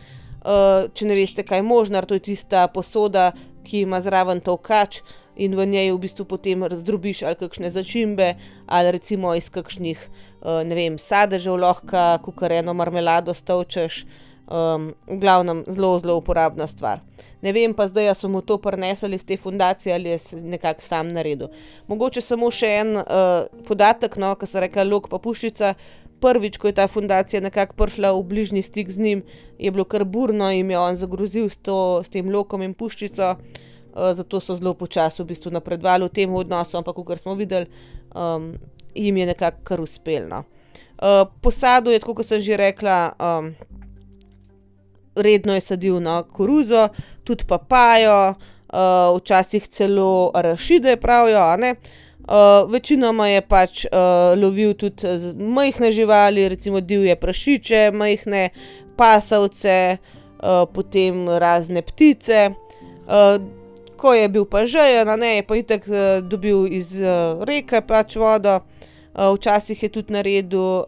če 0.94 1.06
ne 1.08 1.16
veste, 1.16 1.44
kaj 1.44 1.58
je 1.58 1.64
možnar, 1.64 2.06
to 2.06 2.14
je 2.14 2.20
tista 2.20 2.68
posoda, 2.68 3.32
ki 3.64 3.86
ima 3.86 4.02
zraven 4.04 4.42
tolkač 4.44 5.00
in 5.36 5.56
v 5.56 5.66
njej 5.66 5.92
v 5.92 6.00
bistvu 6.00 6.26
potem 6.26 6.64
razdrobiš 6.64 7.24
ali 7.24 7.36
kakšne 7.36 7.70
začimbe 7.70 8.36
ali 8.68 8.92
recimo 8.92 9.36
iz 9.36 9.50
kakšnih, 9.50 10.10
ne 10.44 10.76
vem, 10.76 11.00
sadežev 11.00 11.58
lahko 11.58 11.88
kakor 12.26 12.52
eno 12.52 12.74
marmelado 12.74 13.34
stolčeš. 13.34 14.06
v 15.08 15.18
glavnem 15.20 15.64
zelo, 15.68 16.00
zelo 16.00 16.18
uporabna 16.18 16.68
stvar. 16.68 17.00
Ne 17.42 17.54
vem 17.54 17.74
pa 17.74 17.88
zdaj, 17.88 18.10
a 18.12 18.16
so 18.16 18.28
mu 18.28 18.42
to 18.42 18.58
prinesli 18.58 19.16
iz 19.16 19.26
te 19.26 19.38
fundacije 19.38 19.96
ali 19.96 20.10
je 20.10 20.18
nekako 20.44 20.82
sam 20.82 21.14
naredil. 21.14 21.48
Mogoče 21.88 22.22
samo 22.22 22.52
še 22.52 22.68
en, 22.68 22.98
podatek, 23.68 24.18
no, 24.18 24.36
ke 24.36 24.48
sem 24.48 24.62
rekla 24.64 24.84
lok 24.84 25.10
pa 25.10 25.20
puščica. 25.20 25.74
Prvič, 26.24 26.58
ko 26.58 26.68
je 26.68 26.76
ta 26.76 26.88
fundacija 26.88 27.42
nekako 27.44 27.76
prišla 27.76 28.14
v 28.16 28.24
bližnji 28.24 28.62
stik 28.64 28.92
z 28.92 29.00
njim, 29.00 29.24
je 29.60 29.72
bilo 29.72 29.84
kar 29.84 30.06
burno, 30.06 30.52
jim 30.52 30.70
je 30.72 30.80
on 30.80 30.96
zagrozil 30.96 31.50
s 31.50 31.58
to, 31.60 32.00
s 32.04 32.10
tem 32.10 32.30
lokom 32.32 32.64
in 32.64 32.74
puščico. 32.74 33.36
Zato 34.14 34.40
so 34.40 34.56
zelo 34.56 34.74
počasi 34.74 35.22
v 35.22 35.26
bistvu 35.26 35.52
napredovali 35.52 36.06
v 36.06 36.14
tem 36.14 36.34
odnosu, 36.34 36.78
ampak 36.78 36.96
kakor 36.96 37.20
smo 37.20 37.36
videli, 37.36 37.68
jim 38.96 39.18
je 39.18 39.26
nekako 39.26 39.64
kar 39.64 39.82
uspelo, 39.82 40.28
no. 40.28 40.44
posadil 41.42 41.94
je, 41.94 42.00
tako 42.00 42.16
kot 42.16 42.26
sem 42.26 42.42
že 42.42 42.58
rekla, 42.58 43.14
redno 45.16 45.54
je 45.54 45.62
sadil, 45.62 46.00
no, 46.02 46.24
koruzo, 46.32 46.90
tudi 47.24 47.46
papajo, 47.46 48.34
včasih 49.18 49.68
celo 49.68 50.32
arašide, 50.34 50.98
pravijo, 50.98 51.58
ne. 51.58 51.76
večinoma 52.70 53.28
je 53.28 53.42
pač, 53.42 53.86
lovil 54.38 54.74
tudi 54.74 55.06
majhne 55.38 55.92
živali, 55.92 56.50
recimo 56.50 56.82
divje 56.82 57.16
prašiče 57.16 57.92
majhne, 57.94 58.50
pasavce, 58.98 59.98
potem 60.74 61.30
razne 61.30 61.82
ptice. 61.82 62.50
Ko 63.98 64.14
je 64.14 64.30
bil 64.30 64.46
pa 64.46 64.66
žejen, 64.66 65.10
a 65.10 65.16
ne, 65.16 65.36
je 65.36 65.44
pa 65.48 65.56
itak, 65.56 65.88
dobil 66.22 66.68
iz, 66.74 66.98
reke 67.48 67.82
pač 67.82 68.16
vodo. 68.16 68.60
včasih 69.14 69.84
je 69.84 69.90
tudi 69.90 70.14
naredil, 70.14 70.86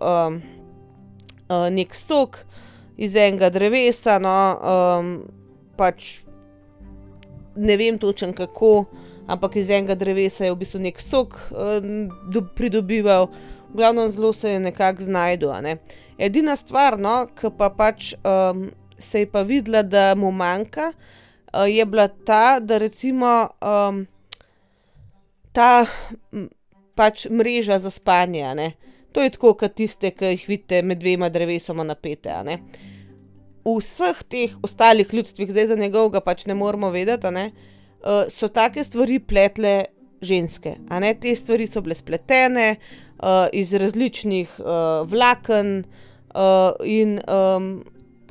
neki 1.49 1.97
sok 1.97 2.37
iz 2.97 3.15
enega 3.15 3.49
drevesa, 3.49 4.19
no, 4.19 4.33
pač 5.77 6.23
ne 7.55 7.77
vem 7.77 7.97
točno, 7.97 8.33
kako, 8.33 8.85
ampak 9.27 9.55
iz 9.55 9.69
enega 9.69 9.95
drevesa 9.95 10.45
je 10.45 10.51
v 10.51 10.57
bistvu 10.57 10.79
neki 10.79 11.03
sok, 11.03 11.37
pridobival. 12.55 13.29
V 13.73 13.77
glavnem 13.77 14.09
zelo 14.09 14.33
se 14.33 14.49
je 14.49 14.59
nekako 14.59 15.03
znašel, 15.03 15.61
ne. 15.61 15.77
Edina 16.17 16.55
stvar, 16.55 16.97
no, 16.99 17.27
ke 17.35 17.51
pa 17.51 17.69
pač, 17.69 18.13
se 18.97 19.19
je 19.19 19.27
pa 19.27 19.41
videla, 19.41 19.83
da 19.83 20.15
mu 20.15 20.31
manjka, 20.31 20.93
je 21.67 21.85
bila 21.85 22.07
ta, 22.07 22.59
da 22.59 22.77
recimo, 22.77 23.47
ta 25.51 25.85
pač 26.95 27.27
mreža 27.31 27.79
za 27.79 27.89
spanje, 27.89 28.43
a 28.43 28.53
ne. 28.53 28.73
To 29.15 29.23
je 29.23 29.31
tako 29.31 29.53
ke 29.55 29.69
tiste, 29.71 30.11
ke 30.11 30.33
jih 30.33 30.43
vidite 30.47 30.81
med 30.83 30.99
dvema 30.99 31.29
drevesoma 31.31 31.83
napete, 31.87 32.31
a 32.35 32.43
ne. 32.43 32.59
V 33.65 33.77
vseh 33.79 34.19
teh 34.29 34.51
ostalih 34.63 35.13
ljudstvih, 35.13 35.51
zdaj 35.51 35.67
za 35.71 35.75
njegovega 35.79 36.21
pač 36.21 36.45
ne 36.45 36.53
moremo 36.53 36.91
vedeti, 36.91 37.27
a 37.27 37.31
ne, 37.31 37.45
so 38.29 38.47
take 38.53 38.83
stvari 38.83 39.19
pletle 39.19 39.85
ženske, 40.21 40.75
a 40.89 40.99
ne. 40.99 41.13
Te 41.15 41.35
stvari 41.35 41.67
so 41.67 41.81
bile 41.81 41.95
spletene, 41.95 42.75
iz 43.55 43.73
različnih, 43.73 44.59
vlaken, 45.07 45.71
in, 46.83 47.19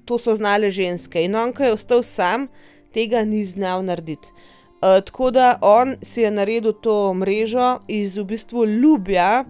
to 0.05 0.19
so 0.21 0.35
znale 0.37 0.71
ženske. 0.71 1.25
In 1.25 1.35
on, 1.41 1.57
ke 1.57 1.71
je 1.71 1.73
ostal 1.75 2.05
sam, 2.05 2.49
tega 2.95 3.25
ni 3.25 3.45
znal 3.45 3.85
narediti. 3.85 4.33
tako 4.81 5.31
da 5.31 5.59
on 5.63 5.97
si 6.03 6.21
je 6.21 6.31
naredil 6.31 6.73
to 6.73 7.15
mrežo 7.15 7.79
iz 7.89 8.17
v 8.17 8.25
bistvu 8.25 8.65
lubja, 8.83 9.45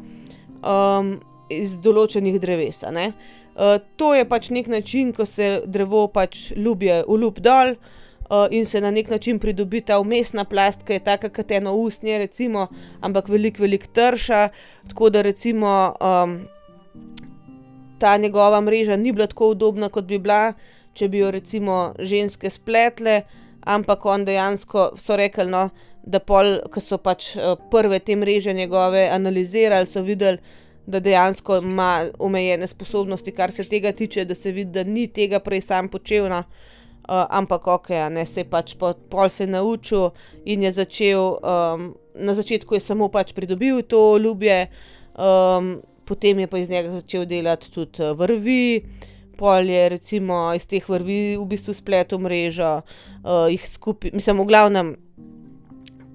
iz 1.50 1.74
določenih 1.83 2.38
dreves, 2.40 2.85
a 2.87 2.90
ne. 2.94 3.12
to 3.96 4.14
je 4.14 4.24
pač 4.28 4.50
neki 4.50 4.70
način, 4.70 5.12
ko 5.12 5.26
se 5.26 5.62
drevo 5.66 6.07
pač 6.09 6.52
lubje 6.57 7.02
olupi 7.07 7.42
dol, 7.42 7.74
in 8.50 8.66
se 8.66 8.80
na 8.80 8.90
neki 8.90 9.11
način 9.11 9.38
pridobi 9.38 9.80
ta 9.80 9.98
vmesna 9.98 10.44
plast, 10.44 10.83
ke 10.85 10.94
je 10.94 11.04
taka 11.04 11.28
kot 11.28 11.50
eno 11.50 11.74
usnje 11.74 12.18
recimo, 12.18 12.68
ampak 13.00 13.28
veliko, 13.28 13.62
veliko 13.62 13.87
trša. 13.92 14.48
Tako 14.88 15.11
da 15.11 15.22
recimo, 15.22 15.94
ta 17.98 18.16
njegova 18.16 18.61
mreža 18.61 18.96
ni 18.96 19.12
bila 19.12 19.26
tako 19.26 19.50
udobna, 19.50 19.88
kot 19.88 20.04
bi 20.04 20.18
bila, 20.18 20.52
če 20.94 21.09
bi 21.09 21.22
jo 21.22 21.30
recimo 21.35 21.78
ženske 21.98 22.50
spletle, 22.50 23.22
ampak 23.66 24.07
on 24.07 24.24
dejansko, 24.24 24.92
so 25.00 25.16
rekli, 25.16 25.46
no, 25.50 25.68
da 26.04 26.20
pol, 26.20 26.59
ke 26.72 26.83
so 26.85 26.98
pač, 27.00 27.33
prve 27.72 27.98
te 28.04 28.16
mreže 28.16 28.52
njegove 28.52 29.09
analizirali, 29.09 29.88
so 29.88 30.02
videli, 30.04 30.38
da 30.87 31.00
dejansko 31.00 31.57
ima 31.62 32.07
omejene 32.18 32.66
sposobnosti, 32.66 33.33
kar 33.33 33.52
se 33.52 33.64
tega 33.64 33.92
tiče, 33.92 34.24
da 34.24 34.35
se 34.35 34.52
vidi, 34.52 34.70
da 34.70 34.85
ni 34.85 35.07
tega 35.09 35.40
prej 35.40 35.62
sam 35.64 35.88
počel, 35.88 36.28
no. 36.28 36.42
ampak 37.09 37.66
okej, 37.68 37.98
a 38.00 38.09
ne, 38.09 38.24
saj 38.26 38.46
pač 38.48 38.74
pol 38.80 39.28
se 39.30 39.44
je 39.44 39.50
naučil 39.52 40.11
in 40.44 40.62
je 40.64 40.70
začel, 40.72 41.35
na 42.14 42.35
začetku 42.35 42.74
je 42.74 42.80
samo 42.80 43.09
pač 43.12 43.33
pridobil 43.37 43.83
to 43.83 44.16
lubje, 44.16 44.70
potem 46.04 46.38
je 46.38 46.46
pa 46.46 46.59
iz 46.59 46.70
njega 46.70 46.90
začel 46.90 47.26
delati 47.28 47.70
tudi, 47.72 48.12
vrvi, 48.16 48.85
pol 49.37 49.70
je 49.70 49.88
recimo 49.88 50.38
iz 50.57 50.66
teh 50.70 50.88
vrvi 50.88 51.37
v 51.37 51.47
bistvu 51.51 51.75
spletel 51.75 52.23
mrežo, 52.23 52.81
jih 53.51 53.66
skupaj, 53.68 54.14
mislim, 54.14 54.40
v 54.40 54.49
glavnem, 54.49 54.94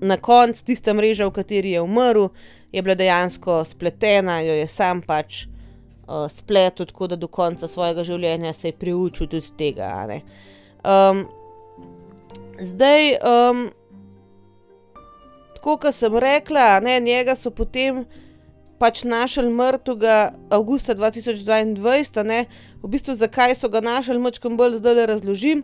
na 0.02 0.18
koncu 0.18 0.66
tista 0.66 0.94
mreža, 0.94 1.28
v 1.28 1.36
kateri 1.36 1.76
je 1.76 1.82
umrl, 1.82 2.30
je 2.72 2.82
bila 2.82 2.96
dejansko 2.96 3.64
spletena, 3.66 4.40
jo 4.46 4.56
je 4.56 4.68
sam 4.68 5.02
pač, 5.02 5.46
spletel, 6.30 6.86
tako 6.86 7.08
da 7.08 7.16
do 7.16 7.28
konca 7.28 7.68
svojega 7.68 8.04
življenja 8.04 8.54
se 8.54 8.72
je 8.72 8.78
priučil 8.80 9.28
tudi 9.28 9.52
tega, 9.58 9.92
ne. 10.10 10.22
zdaj, 12.62 13.12
tako 15.60 15.78
ke 15.78 15.92
sem 15.92 16.18
rekla, 16.18 16.80
ne, 16.80 17.00
njega 17.00 17.36
so 17.36 17.52
potem 17.52 18.06
pač 18.80 19.04
našli 19.04 19.52
mrtvega 19.52 20.34
avgusta 20.56 20.96
dva 20.96 21.12
tisoč 21.12 21.44
dvaindvajset, 21.44 22.18
a 22.18 22.24
ne. 22.24 22.42
V 22.84 22.88
bistvu, 22.88 23.16
zakaj 23.16 23.56
so 23.60 23.70
ga 23.70 23.82
našli, 23.84 24.20
majčkeno 24.20 24.56
bolj 24.56 24.78
zdajle 24.80 25.06
razložim. 25.06 25.64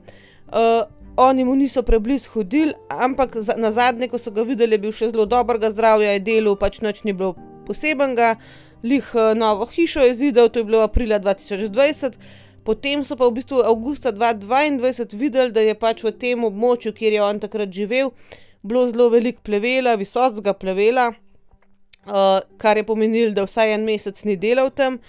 oni 1.18 1.44
mu 1.44 1.56
niso 1.56 1.84
preblizu 1.84 2.30
hodili, 2.34 2.74
ampak 2.90 3.36
nazadnje, 3.58 4.08
ko 4.08 4.18
so 4.18 4.32
ga 4.32 4.44
videli, 4.44 4.76
je 4.76 4.78
bil 4.78 4.92
še 4.92 5.10
zelo 5.10 5.26
dobrega 5.26 5.72
zdravja, 5.72 6.12
je 6.12 6.20
delal, 6.20 6.58
pač 6.60 6.82
nič 6.82 7.04
ni 7.04 7.14
bilo 7.14 7.36
posebnega. 7.68 8.36
Glih, 8.84 9.08
novo 9.36 9.66
hišo 9.66 10.04
je 10.06 10.14
zidal, 10.14 10.50
to 10.50 10.60
je 10.60 10.68
bilo 10.68 10.84
aprila 10.84 11.18
dva 11.20 11.34
tisoč 11.34 11.70
dvajset. 11.72 12.20
Potem 12.66 13.04
so 13.06 13.16
pa 13.16 13.30
v 13.30 13.38
bistvu 13.40 13.62
avgusta 13.64 14.12
dva 14.12 14.34
dvaindvajset 14.34 15.14
videli, 15.14 15.54
da 15.56 15.62
je 15.64 15.74
pač 15.74 16.04
v 16.04 16.12
tem 16.12 16.44
območju, 16.44 16.94
kjer 16.94 17.14
je 17.14 17.22
on 17.24 17.40
takrat 17.40 17.72
živel, 17.72 18.12
bilo 18.62 18.88
zelo 18.90 19.08
veliko 19.14 19.42
plevela, 19.46 19.96
visokega 19.96 20.54
plevela, 20.54 21.14
kar 22.58 22.78
je 22.78 22.84
pomenilo, 22.86 23.34
da 23.34 23.46
vsaj 23.48 23.74
en 23.74 23.86
mesec 23.88 24.22
ni 24.26 24.36
delal 24.36 24.70
tam. 24.70 25.00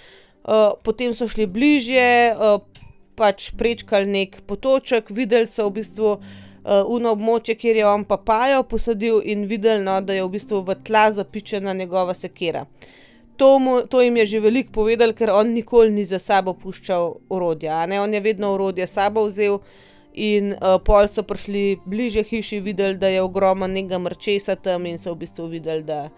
Potem 0.84 1.14
so 1.14 1.26
šli 1.28 1.46
bližje, 1.50 2.36
pač 3.16 3.50
prečkali 3.58 4.06
neki 4.06 4.44
potoček, 4.46 5.10
videli 5.10 5.46
so 5.50 5.66
v 5.66 5.80
bistvu, 5.80 6.10
ono 6.66 7.14
območje, 7.14 7.54
kjer 7.58 7.80
je 7.80 7.86
on 7.86 8.04
papajo 8.04 8.62
posadil, 8.68 9.20
in 9.24 9.46
videli, 9.50 9.82
no, 9.84 10.00
da 10.00 10.14
je 10.14 10.24
v 10.24 10.30
bistvu 10.34 10.62
v 10.66 10.76
tla 10.86 11.08
zapičena 11.12 11.74
njegova 11.74 12.14
sekira. 12.14 12.66
To 13.36 13.58
mu, 13.58 13.82
to 13.86 14.00
jim 14.00 14.16
je 14.16 14.26
že 14.26 14.40
veliko 14.40 14.72
povedalo, 14.72 15.12
ker 15.12 15.30
on 15.30 15.52
nikoli 15.52 15.92
ni 15.92 16.04
za 16.04 16.18
sabo 16.18 16.54
puščal 16.54 17.14
orodja, 17.28 17.84
on 18.02 18.14
je 18.14 18.20
vedno 18.20 18.54
orodje 18.54 18.86
sabo 18.86 19.26
vzel. 19.26 19.58
In, 20.16 20.54
pol 20.84 21.08
so 21.12 21.20
prišli 21.28 21.76
bližje 21.84 22.22
hiši, 22.24 22.60
videli, 22.64 22.96
da 22.96 23.08
je 23.12 23.20
ogromno 23.20 23.66
nekega 23.68 23.98
mrčesa 24.00 24.56
tam, 24.56 24.86
in 24.86 24.96
so 24.96 25.12
v 25.12 25.26
bistvu 25.26 25.50
videli, 25.52 25.84
da, 25.84 26.08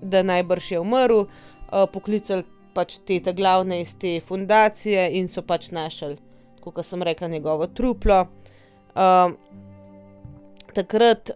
da 0.00 0.22
najbrž 0.24 0.70
je 0.72 0.80
umrl. 0.80 1.26
Poklicali 1.70 2.44
pač 2.76 2.98
te 3.08 3.20
ta 3.24 3.32
glavne 3.32 3.80
iz 3.80 3.94
te 3.98 4.18
fundacije 4.20 5.08
in 5.18 5.28
so 5.32 5.42
pač 5.42 5.70
našli, 5.72 6.18
ke 6.66 6.82
sem 6.82 7.02
rekla, 7.02 7.28
njegovo 7.28 7.66
truplo. 7.66 8.26
takrat, 10.76 11.30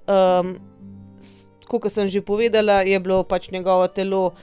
tako 1.62 1.79
ke 1.81 1.90
sem 1.90 2.09
že 2.09 2.21
povedala, 2.21 2.83
je 2.83 2.99
bilo 3.01 3.23
pač 3.25 3.51
njegovo 3.51 3.88
telo 3.88 4.35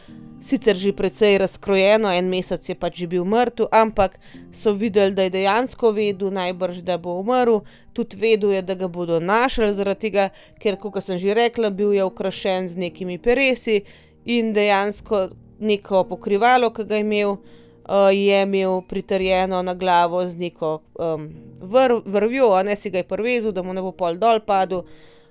sicer 0.42 0.78
že 0.78 0.94
precej 0.94 1.38
razkrojeno, 1.42 2.10
en 2.14 2.30
mesec 2.30 2.62
je 2.70 2.76
pač 2.78 3.02
že 3.02 3.08
bil 3.10 3.26
mrtev, 3.26 3.70
ampak 3.74 4.18
so 4.54 4.74
videli, 4.74 5.14
da 5.14 5.26
je 5.26 5.34
dejansko 5.34 5.92
vedel 5.92 6.34
najbrž, 6.34 6.82
da 6.86 6.98
bo 6.98 7.18
umrl. 7.22 7.66
Tudi 7.94 8.18
vedel 8.18 8.54
je, 8.54 8.62
da 8.62 8.78
ga 8.78 8.88
bodo 8.88 9.18
našli, 9.20 9.74
zaradi 9.74 10.10
tega, 10.10 10.30
ker, 10.62 10.78
ke 10.78 11.02
sem 11.02 11.18
že 11.18 11.34
rekla, 11.34 11.74
bil 11.74 11.94
je 11.94 12.06
okrašen 12.06 12.70
z 12.70 12.78
nekimi 12.78 13.18
peresi 13.18 13.82
in 14.26 14.54
dejansko 14.54 15.47
neko 15.60 16.04
pokrivalo, 16.04 16.70
ki 16.74 16.86
ga 16.86 16.96
je 16.96 17.02
imel, 17.02 17.32
uh, 17.32 18.10
je 18.14 18.42
imel 18.42 18.82
pritrjeno 18.88 19.62
na 19.62 19.74
glavo 19.74 20.28
z 20.28 20.38
neko 20.38 20.82
um, 21.00 21.30
vrv, 21.62 22.02
vrvjo, 22.06 22.52
a 22.54 22.64
ne 22.64 22.76
si 22.76 22.90
ga 22.90 22.98
je 22.98 23.08
prvezel, 23.08 23.52
da 23.52 23.64
mu 23.64 23.74
ne 23.74 23.82
bo 23.82 23.92
pol 23.92 24.18
dol 24.18 24.40
padel, 24.46 24.84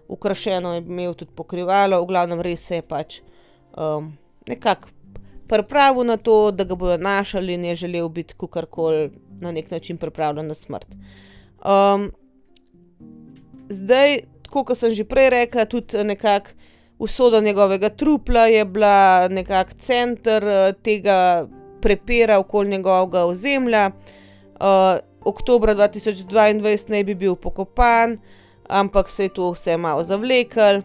ukrašeno 0.08 0.74
je 0.74 0.82
imel 0.82 1.14
tudi 1.14 1.30
pokrivalo, 1.34 2.02
v 2.02 2.06
glavnem 2.06 2.40
res 2.40 2.66
se 2.66 2.80
je 2.80 2.82
pač 2.82 3.20
um, 3.76 4.12
nekako 4.46 4.88
pripravil 5.48 6.04
na 6.04 6.16
to, 6.16 6.50
da 6.50 6.64
ga 6.64 6.74
bojo 6.74 6.96
našli 6.98 7.54
in 7.54 7.64
je 7.64 7.76
želel 7.76 8.08
biti 8.08 8.34
kukorkoli 8.34 9.10
na 9.40 9.52
nek 9.52 9.70
način 9.70 9.98
pripravljen 9.98 10.46
na 10.46 10.54
smrt. 10.54 10.86
Um, 11.64 12.10
zdaj, 13.68 14.18
kot 14.50 14.78
sem 14.78 14.94
že 14.94 15.04
prej 15.04 15.30
rekla, 15.30 15.64
tudi 15.64 16.04
nekako 16.04 16.50
usoda 16.98 17.40
njegovega 17.40 17.88
trupla 17.88 18.46
je 18.46 18.64
bila 18.64 19.28
nekako 19.28 19.70
center 19.78 20.44
tega 20.82 21.46
prepira 21.80 22.38
okoli 22.38 22.70
njegovega 22.70 23.24
ozemlja. 23.24 23.90
Uh, 24.60 24.98
oktober 25.24 25.70
2022 25.70 26.90
naj 26.90 27.04
bi 27.04 27.14
bil 27.14 27.34
pokopan, 27.34 28.18
ampak 28.68 29.10
se 29.10 29.24
je 29.24 29.28
to 29.28 29.50
vse 29.50 29.76
malo 29.76 30.04
zavlekel. 30.04 30.82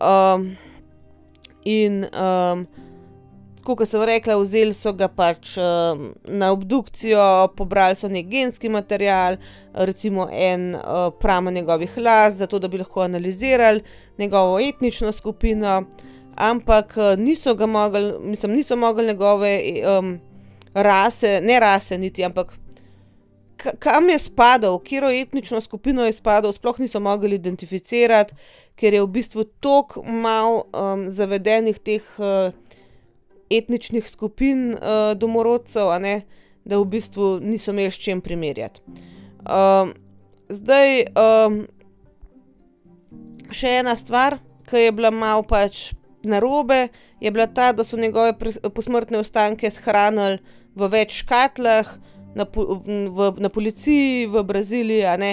Um, 0.00 0.56
in 1.64 2.04
um, 2.04 2.66
kot 3.64 3.82
sem 3.88 4.02
rekla, 4.06 4.36
vzeli 4.40 4.74
so 4.74 4.92
ga 4.96 5.08
pač 5.08 5.56
um, 5.60 6.08
na 6.24 6.50
obdukcijo, 6.54 7.48
pobrali 7.56 7.96
so 7.98 8.08
nek 8.08 8.28
genski 8.30 8.68
material, 8.68 9.38
recimo 9.74 10.28
en 10.32 10.74
uh, 10.76 11.08
pramen 11.20 11.54
njegovih 11.54 11.98
las, 11.98 12.38
zato 12.42 12.58
da 12.58 12.68
bi 12.68 12.78
lahko 12.78 13.02
analizirali 13.06 13.82
njegovo 14.18 14.60
etnično 14.60 15.12
skupino, 15.12 15.82
ampak 16.36 16.96
niso 17.18 17.54
ga 17.54 17.66
mogli, 17.66 18.14
mislim, 18.20 18.52
niso 18.52 18.76
mogli 18.76 19.06
njegove 19.06 19.52
um, 19.98 20.18
rase, 20.74 21.40
ne 21.42 21.60
rase 21.60 21.98
niti, 21.98 22.24
ampak 22.24 22.52
kam 23.78 24.08
je 24.08 24.18
spadal, 24.18 24.78
katero 24.78 25.10
etnično 25.10 25.60
skupino 25.60 26.06
je 26.06 26.12
spadal, 26.12 26.52
sploh 26.52 26.78
niso 26.78 27.00
mogli 27.00 27.34
identificirati, 27.34 28.34
ker 28.78 28.94
je 28.94 29.02
v 29.02 29.10
bistvu 29.10 29.44
tako 29.60 30.02
malo 30.02 30.64
um, 30.70 31.08
zavedenih 31.10 31.78
teh 31.78 32.02
uh, 32.18 32.54
etničnih 33.50 34.10
skupin 34.10 34.74
uh, 34.74 35.14
domorodcev, 35.16 35.92
ne, 36.00 36.22
da 36.64 36.78
v 36.78 36.84
bistvu 36.84 37.38
niso 37.40 37.72
imeli 37.72 37.90
s 37.90 38.00
čim 38.00 38.20
primerjati. 38.20 38.80
Um, 39.48 39.94
zdaj, 40.48 41.04
um, 41.16 41.62
še 43.50 43.78
ena 43.80 43.96
stvar, 43.96 44.38
ki 44.68 44.88
je 44.88 44.92
bila 44.92 45.10
malo 45.14 45.46
pač 45.48 45.92
narobe, 46.28 46.88
je 47.20 47.30
bila 47.32 47.46
ta, 47.46 47.72
da 47.72 47.84
so 47.84 47.96
njegove 47.96 48.34
posmrtne 48.74 49.22
ostanke 49.22 49.70
shranili 49.70 50.42
v 50.76 50.90
več 50.92 51.22
škatlah, 51.22 51.96
na, 52.34 52.44
v, 52.44 53.32
na 53.40 53.48
policiji 53.48 54.26
v 54.26 54.42
Braziliji, 54.44 55.06
ne, 55.18 55.32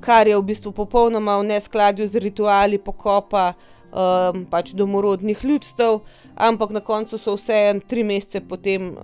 kar 0.00 0.28
je 0.28 0.36
v 0.36 0.46
bistvu 0.46 0.72
popolnoma 0.74 1.38
v 1.40 1.48
neskladju 1.54 2.06
z 2.08 2.22
rituali 2.22 2.78
pokopa 2.78 3.52
um, 3.54 4.44
pač 4.50 4.74
domorodnih 4.74 5.38
ljudstev, 5.44 6.02
ampak 6.38 6.70
na 6.70 6.80
koncu 6.80 7.18
so 7.18 7.34
vseeno 7.36 7.80
tri 7.86 8.04
mesece 8.04 8.40
potem, 8.40 8.94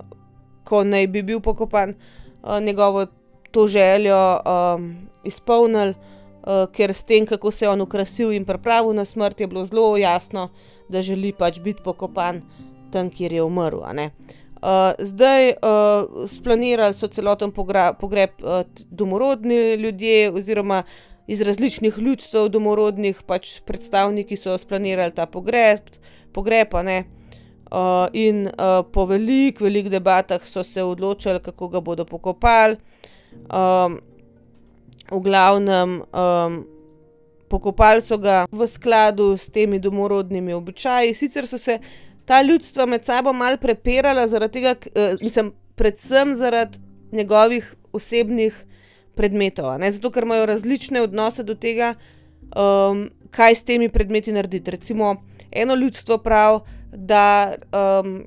ko 0.64 0.85
naj 0.85 1.07
bi 1.12 1.23
bil 1.23 1.40
pokopan, 1.40 1.94
uh, 2.42 2.61
njegovo 2.62 3.07
to 3.51 3.66
željo 3.66 4.40
um, 4.40 4.94
izpolnili, 5.25 5.94
uh, 5.94 6.66
ker 6.73 6.94
s 6.94 7.05
tem, 7.05 7.27
kako 7.27 7.51
se 7.51 7.64
je 7.64 7.70
on 7.70 7.81
ukrasil 7.81 8.33
in 8.33 8.44
pripravil 8.44 8.94
na 8.94 9.05
smrt, 9.05 9.40
je 9.40 9.47
bilo 9.47 9.66
zelo 9.66 9.97
jasno, 9.97 10.49
da 10.88 11.03
želi 11.03 11.33
pač 11.33 11.61
biti 11.61 11.83
pokopan 11.85 12.42
tam, 12.92 13.11
kjer 13.11 13.33
je 13.33 13.42
umrl. 13.42 13.83
Uh, 14.64 14.94
zdaj 14.99 15.51
uh, 15.51 16.29
splanirali 16.31 16.94
so 16.94 17.09
celoten 17.09 17.53
pogreb 17.53 18.31
uh, 18.42 18.62
domorodni 18.90 19.75
ljudje, 19.75 20.31
oziroma 20.31 20.83
iz 21.27 21.42
različnih 21.42 21.99
ljudstev 21.99 22.49
domorodnih, 22.49 23.23
pač 23.27 23.61
predstavniki 23.66 24.37
so 24.37 24.57
splanirali 24.59 25.14
ta 25.14 25.27
pogreb, 25.27 25.81
pogreb 26.33 26.75
ne. 26.85 27.05
Uh, 27.70 28.07
in 28.12 28.46
uh, 28.46 28.85
po 28.92 29.07
velikih, 29.07 29.61
velikih 29.61 29.90
debatah 29.90 30.44
so 30.46 30.62
se 30.64 30.83
odločili, 30.83 31.40
kako 31.40 31.68
ga 31.68 31.81
bodo 31.81 32.05
pokopali. 32.05 32.77
Um, 33.50 33.98
v 35.11 35.20
glavnem, 35.20 36.03
um, 36.12 36.64
pokopali 37.48 38.00
so 38.00 38.18
ga 38.18 38.44
v 38.53 38.66
skladu 38.66 39.37
s 39.37 39.48
temi 39.50 39.79
domorodnimi 39.79 40.53
običaji. 40.53 41.14
Sicer 41.14 41.46
so 41.46 41.59
se 41.59 41.79
ta 42.24 42.42
ljudstva 42.42 42.87
med 42.87 43.05
sabo 43.05 43.33
malo 43.33 43.57
prepirala, 43.57 44.29
tega, 44.48 44.77
uh, 44.77 45.16
mislim, 45.22 45.53
predvsem 45.74 46.35
zaradi 46.35 46.79
njegovih 47.12 47.74
osebnih 47.92 48.66
predmetov, 49.14 49.79
zato 49.90 50.11
ker 50.11 50.22
imajo 50.22 50.46
različne 50.46 51.03
odnose 51.03 51.42
do 51.42 51.55
tega, 51.55 51.94
um, 52.57 53.09
kaj 53.31 53.55
s 53.55 53.64
temi 53.64 53.88
predmeti 53.88 54.33
narediti. 54.33 54.70
Recimo, 54.70 55.16
eno 55.50 55.74
ljudstvo 55.74 56.18
pravi, 56.18 56.61
da 56.94 57.54
um, 58.02 58.24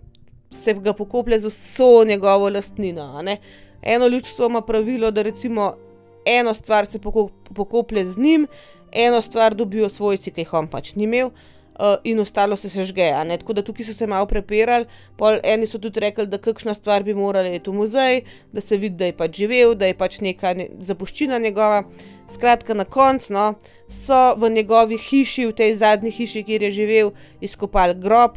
se 0.52 0.74
ga 0.74 0.94
pokoplje 0.94 1.40
z 1.40 1.46
vso 1.48 2.04
njegovo 2.08 2.50
lastnino. 2.50 3.24
Eno 3.82 4.08
ljudstvo 4.08 4.46
ima 4.46 4.62
pravilo, 4.62 5.12
da 5.12 5.22
recimo 5.22 5.74
eno 6.26 6.54
stvar 6.54 6.86
se 6.86 7.00
pokoplje 7.54 8.06
z 8.06 8.18
njim, 8.18 8.48
eno 8.92 9.22
stvar 9.22 9.56
dobijo 9.56 9.90
svojci, 9.90 10.32
ki 10.32 10.42
jih 10.42 10.54
on 10.54 10.68
pač 10.68 10.96
ni 10.96 11.04
imel 11.04 11.28
uh, 11.80 11.96
in 12.04 12.20
ostalo 12.20 12.56
se 12.56 12.70
sežge. 12.70 13.12
Tako 13.40 13.54
da 13.54 13.62
tukaj 13.62 13.86
so 13.86 13.94
se 13.94 14.08
malo 14.08 14.26
prepirali, 14.26 14.86
pol 15.18 15.40
eni 15.44 15.68
so 15.68 15.80
tudi 15.80 16.00
rekli, 16.00 16.28
da 16.28 16.38
kakšna 16.38 16.74
stvar 16.74 17.04
bi 17.04 17.14
morala 17.14 17.50
iti 17.50 17.70
v 17.70 17.74
muzej, 17.74 18.22
da 18.52 18.62
se 18.62 18.78
vidi, 18.78 18.96
da 18.98 19.06
je 19.06 19.18
pač 19.18 19.38
živel, 19.38 19.76
da 19.76 19.88
je 19.88 19.98
pač 19.98 20.20
neka 20.22 20.54
ne, 20.54 20.70
zapuščina 20.82 21.40
njegova. 21.40 21.84
Skratka, 22.28 22.74
na 22.76 22.84
koncu 22.84 23.32
no, 23.34 23.44
so 23.88 24.36
v 24.36 24.50
njegovi 24.52 24.98
hiši, 25.00 25.46
v 25.48 25.54
tej 25.56 25.78
zadnji 25.80 26.12
hiši, 26.12 26.44
kjer 26.44 26.66
je 26.68 26.72
živel, 26.76 27.12
izkopali 27.42 27.96
grob, 27.96 28.36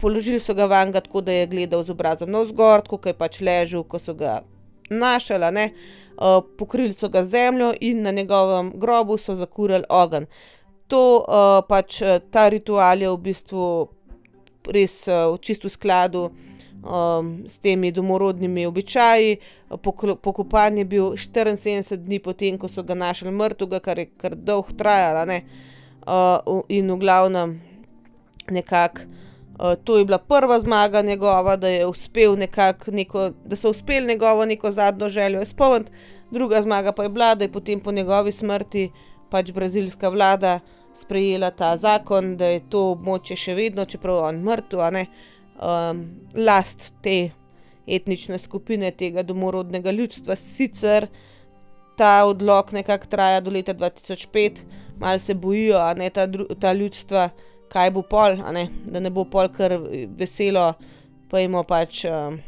položili 0.00 0.40
so 0.40 0.54
ga 0.54 0.66
vanga, 0.70 1.00
tako 1.00 1.20
da 1.20 1.32
je 1.32 1.46
gledal 1.46 1.84
z 1.84 1.90
obrazom 1.90 2.30
navzgor, 2.30 2.82
kot 2.88 3.06
je 3.06 3.14
pač 3.14 3.40
ležal, 3.40 3.84
ko 3.84 3.98
so 3.98 4.14
ga 4.14 4.42
našali. 4.90 5.70
Uh, 6.14 6.44
pokrili 6.58 6.92
so 6.94 7.08
ga 7.10 7.24
zemljo 7.24 7.72
in 7.80 8.02
na 8.02 8.12
njegovem 8.14 8.70
grobu 8.78 9.16
so 9.18 9.34
zakurili 9.34 9.82
ogenj 9.88 10.28
to 10.88 11.24
uh, 11.24 11.64
pač 11.66 12.02
ta 12.30 12.48
ritual 12.52 13.00
je 13.00 13.08
v 13.08 13.20
bistvu 13.20 13.64
res 14.68 15.08
uh, 15.08 15.32
v 15.32 15.40
čisto 15.40 15.68
skladu 15.72 16.28
um, 16.28 17.44
s 17.48 17.58
temi 17.58 17.92
domorodnimi 17.92 18.66
običaji. 18.68 19.38
Pokopan 20.22 20.78
je 20.78 20.84
bil 20.84 21.16
74 21.16 21.98
dni 22.04 22.20
potem, 22.20 22.58
ko 22.60 22.68
so 22.68 22.84
ga 22.84 22.94
našli 22.94 23.32
mrtvega, 23.32 23.80
kar 23.80 23.98
je 23.98 24.06
kar 24.14 24.36
dolgo 24.36 24.76
trajalo. 24.76 25.24
Uh, 26.04 26.62
in 26.68 26.92
v 26.92 26.98
glavnem, 27.00 27.58
nekako 28.52 29.08
to 29.84 29.98
je 29.98 30.04
bila 30.04 30.18
prva 30.18 30.60
zmaga 30.60 31.02
njegova, 31.02 31.56
da, 31.56 31.68
neko, 32.86 33.30
da 33.44 33.56
so 33.56 33.70
uspeli 33.70 34.06
njegovo 34.06 34.44
neko 34.44 34.70
zadnjo 34.70 35.08
željo 35.08 35.42
izpolniti, 35.42 35.92
druga 36.30 36.62
zmaga 36.62 36.92
pa 36.92 37.02
je 37.02 37.08
bila, 37.08 37.34
da 37.34 37.44
je 37.44 37.52
potem 37.52 37.80
po 37.80 37.92
njegovi 37.92 38.32
smrti 38.32 38.90
pač 39.30 39.52
brazilska 39.52 40.08
vlada 40.08 40.60
sprejela 40.94 41.50
ta 41.50 41.76
zakon, 41.76 42.36
da 42.36 42.46
je 42.46 42.60
to 42.70 42.90
območje 42.94 43.36
še 43.36 43.54
vedno, 43.54 43.84
čeprav 43.84 44.16
je 44.16 44.26
on 44.28 44.42
mrtev, 44.46 44.82
um, 45.58 46.04
last 46.34 46.92
te 47.02 47.30
etnične 47.86 48.38
skupine, 48.38 48.90
tega 48.90 49.22
domorodnega 49.22 49.90
ljudstva. 49.90 50.36
Sicer 50.36 51.08
ta 51.98 52.24
odlog 52.26 52.72
nekako 52.72 53.06
traja 53.10 53.40
do 53.40 53.50
leta 53.50 53.74
2005, 53.74 54.62
malo 54.98 55.18
se 55.18 55.34
bojijo, 55.34 55.82
ne, 55.98 56.10
ta, 56.10 56.26
ta 56.60 56.72
ljudstva, 56.72 57.28
kaj 57.74 57.90
bo 57.94 58.04
pol, 58.06 58.38
ne, 58.54 58.68
da 58.86 59.02
ne 59.02 59.10
bo 59.10 59.24
pol 59.30 59.50
kar 59.54 59.74
veselo, 60.18 60.72
pa 61.30 61.42
imamo 61.42 61.64
pač 61.66 62.04
um, 62.06 62.38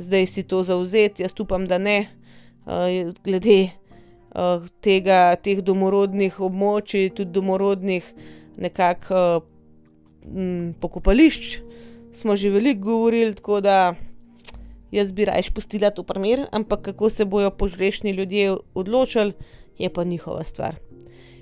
zdaj 0.00 0.26
si 0.26 0.46
to 0.48 0.62
zauzeti. 0.64 1.22
Jaz 1.26 1.36
upam, 1.40 1.66
da 1.68 1.78
ne, 1.78 1.98
uh, 2.64 3.12
glede 3.24 3.60
uh, 3.68 4.64
tega, 4.84 5.36
teh 5.44 5.60
domorodnih 5.64 6.40
območij, 6.40 7.10
tudi 7.12 7.36
domorodnih 7.36 8.08
nekako 8.58 9.22
uh, 9.36 10.74
pokopališč, 10.80 11.58
smo 12.16 12.36
že 12.36 12.50
veliko 12.50 12.88
govorili, 12.88 13.36
tako 13.36 13.60
da 13.60 13.94
jaz 14.92 15.12
bi 15.12 15.28
raje 15.28 15.44
spustila 15.50 15.90
to 15.90 16.02
primer, 16.02 16.46
ampak 16.52 16.88
kako 16.88 17.10
se 17.10 17.24
bojo 17.24 17.50
požrešni 17.50 18.16
ljudje 18.16 18.56
odločili, 18.74 19.32
je 19.78 19.92
pa 19.92 20.04
njihova 20.04 20.44
stvar. 20.44 20.87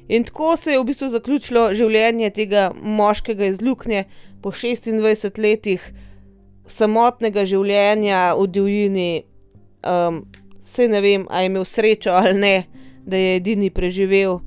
In 0.08 0.24
tako 0.24 0.56
se 0.56 0.72
je 0.72 0.80
v 0.80 0.86
bistvu 0.86 1.08
zaključilo 1.10 1.68
življenje 1.74 2.30
tega 2.30 2.70
moškega 2.74 3.50
iz 3.50 3.62
Luknje 3.62 4.04
po 4.42 4.52
26 4.54 5.40
letih 5.42 5.82
samotnega 6.70 7.44
življenja 7.46 8.34
v 8.38 8.46
divjini. 8.46 9.10
Um, 9.86 10.26
Vse 10.66 10.88
ne 10.90 10.98
vem, 10.98 11.26
ali 11.30 11.44
je 11.44 11.46
imel 11.46 11.64
srečo 11.64 12.10
ali 12.10 12.32
ne, 12.34 12.54
da 13.06 13.16
je 13.16 13.36
edini 13.36 13.70
preživel. 13.70 14.40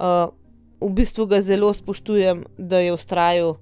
Uh, 0.00 0.32
v 0.80 0.88
bistvu 0.96 1.28
ga 1.30 1.38
zelo 1.46 1.70
spoštujem, 1.74 2.42
da 2.58 2.80
je 2.82 2.94
ustrajal 2.94 3.54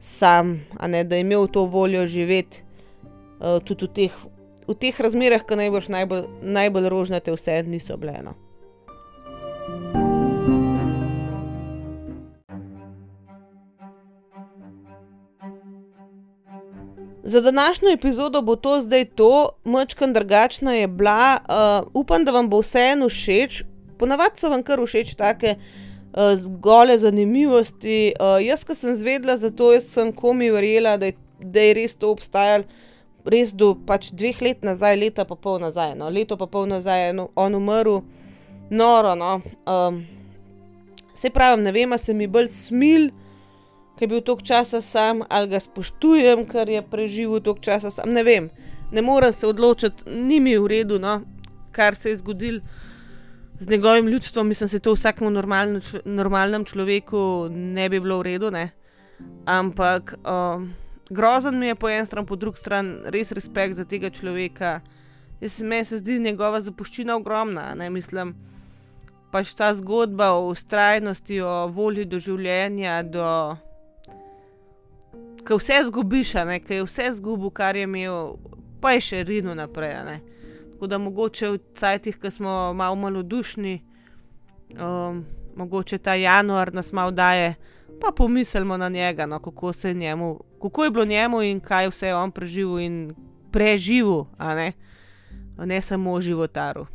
sam, 0.00 0.58
ne 0.88 1.04
da 1.04 1.16
je 1.16 1.24
imel 1.24 1.48
to 1.48 1.64
voljo 1.64 2.06
živeti 2.06 2.60
uh, 3.40 3.56
tudi 3.64 3.86
v 3.86 3.92
teh, 3.94 4.20
v 4.68 4.76
teh 4.76 5.00
razmerah, 5.00 5.44
ki 5.48 5.56
najbrž 5.56 5.88
najbolj, 5.88 6.28
najbolj 6.42 6.92
rožnate 6.92 7.32
vse 7.32 7.62
niso 7.64 7.96
bile. 7.96 8.20
No. 8.24 8.36
Za 17.22 17.40
današnjo 17.40 17.90
epizodo 17.90 18.42
bo 18.42 18.56
to 18.56 18.80
zdaj 18.80 19.04
to, 19.04 19.48
mačken 19.64 20.12
drugačna 20.12 20.74
je 20.74 20.86
bila, 20.86 21.38
uh, 21.40 21.90
upam, 21.94 22.24
da 22.24 22.30
vam 22.30 22.48
bo 22.50 22.60
vseeno 22.60 23.08
všeč. 23.08 23.62
Ponavadi 23.98 24.40
so 24.40 24.48
vam 24.48 24.62
kar 24.62 24.80
všeč 24.80 25.14
take 25.14 25.54
uh, 25.56 26.22
gole 26.48 26.98
zanimivosti. 26.98 28.12
Uh, 28.20 28.40
jaz, 28.44 28.64
ki 28.64 28.74
sem 28.74 28.96
zvedla 28.96 29.36
za 29.36 29.50
to, 29.50 29.74
sem 29.80 30.12
komi 30.12 30.50
verjela, 30.50 30.96
da 30.96 31.06
je, 31.06 31.16
da 31.40 31.60
je 31.60 31.74
res 31.74 31.94
to 31.94 32.08
obstajalo, 32.10 32.64
res 33.24 33.52
do 33.52 33.74
pač 33.86 34.08
dveh 34.16 34.40
let 34.42 34.64
nazaj, 34.64 34.96
leta 34.96 35.28
pa 35.28 35.36
pol 35.36 35.60
nazaj. 35.60 35.92
No. 36.00 36.08
Leto 36.08 36.40
pa 36.40 36.48
pol 36.48 36.64
nazaj 36.72 37.06
je 37.06 37.26
on 37.36 37.54
umrl, 37.54 38.00
noro. 38.70 39.14
No. 39.14 39.40
Um, 39.68 40.06
se 41.14 41.30
pravi, 41.30 41.62
ne 41.62 41.72
vem, 41.72 41.98
se 41.98 42.14
mi 42.14 42.26
bolj 42.26 42.48
smil 42.48 43.10
ki 44.00 44.04
je 44.04 44.08
bil 44.08 44.20
toliko 44.24 44.46
časa 44.48 44.80
sam, 44.80 45.18
ali 45.28 45.50
ga 45.52 45.58
spoštujem, 45.60 46.46
ker 46.48 46.70
je 46.72 46.80
preživel 46.80 47.42
toliko 47.44 47.60
časa 47.60 47.90
sam. 47.92 48.08
Ne 48.16 48.22
vem, 48.24 48.46
ne 48.92 49.02
morem 49.04 49.32
se 49.32 49.44
odločiti, 49.46 50.08
ni 50.08 50.38
mi 50.40 50.54
v 50.56 50.70
redu, 50.72 50.96
no, 50.98 51.18
kar 51.76 51.94
se 51.94 52.08
je 52.08 52.16
zgodilo 52.16 52.62
z 53.58 53.68
njegovim 53.68 54.08
ljudstvom. 54.08 54.48
Mislim, 54.48 54.64
da 54.64 54.68
se 54.68 54.78
to 54.78 54.96
vsakemu 54.96 55.30
normalno, 55.30 55.80
normalnemu 56.04 56.64
človeku 56.64 57.48
ne 57.52 57.88
bi 57.88 58.00
bilo 58.00 58.18
v 58.18 58.22
redu. 58.22 58.50
Ne? 58.50 58.70
Ampak 59.44 60.14
um, 60.24 60.72
grozen 61.10 61.58
mi 61.58 61.66
je 61.66 61.74
po 61.74 61.88
eni 61.88 62.06
strani, 62.06 62.26
po 62.26 62.36
drugi 62.36 62.56
strani 62.58 63.04
res 63.04 63.32
respekt 63.32 63.76
za 63.76 63.84
tega 63.84 64.10
človeka. 64.10 64.80
Jaz 65.40 65.60
meni 65.62 65.84
se 65.84 66.00
zdi 66.00 66.18
njegova 66.18 66.60
zapuščina 66.60 67.16
ogromna, 67.16 67.74
ne 67.74 67.90
mislim. 67.90 68.32
Pač 69.30 69.52
ta 69.54 69.74
zgodba 69.74 70.32
o 70.32 70.48
ustrajnosti, 70.48 71.40
o 71.40 71.66
volji 71.68 72.04
do 72.04 72.18
življenja, 72.18 73.02
do 73.02 73.26
ki 75.46 75.54
vse 75.58 75.84
zgubiš, 75.86 76.32
ki 76.66 76.74
je 76.74 76.84
vse 76.84 77.12
zgubil, 77.12 77.50
kar 77.50 77.76
je 77.76 77.82
imel, 77.82 78.36
pa 78.80 78.92
je 78.96 79.00
še 79.00 79.24
rinil 79.24 79.54
naprej. 79.54 80.20
Tako 80.72 80.86
da 80.86 80.98
mogoče 80.98 81.50
v 81.50 81.58
cajtih, 81.76 82.18
ki 82.20 82.30
smo 82.30 82.72
malo 82.72 82.96
malodušni, 82.96 83.80
um, 84.80 85.24
mogoče 85.56 85.98
ta 85.98 86.14
januar 86.14 86.72
nas 86.74 86.92
malo 86.92 87.10
daje, 87.10 87.54
pa 88.00 88.12
pomislimo 88.16 88.76
na 88.76 88.88
njega, 88.88 89.26
no, 89.26 89.38
kako, 89.38 89.72
njemu, 89.94 90.40
kako 90.62 90.84
je 90.84 90.90
bilo 90.90 91.04
njemu 91.04 91.42
in 91.42 91.60
kaj 91.60 91.88
vse 91.88 92.06
je 92.06 92.14
on 92.14 92.30
preživel 92.30 92.80
in 92.80 93.14
preživel, 93.52 94.24
ne? 94.38 94.72
ne 95.58 95.80
samo 95.80 96.20
životaru. 96.20 96.86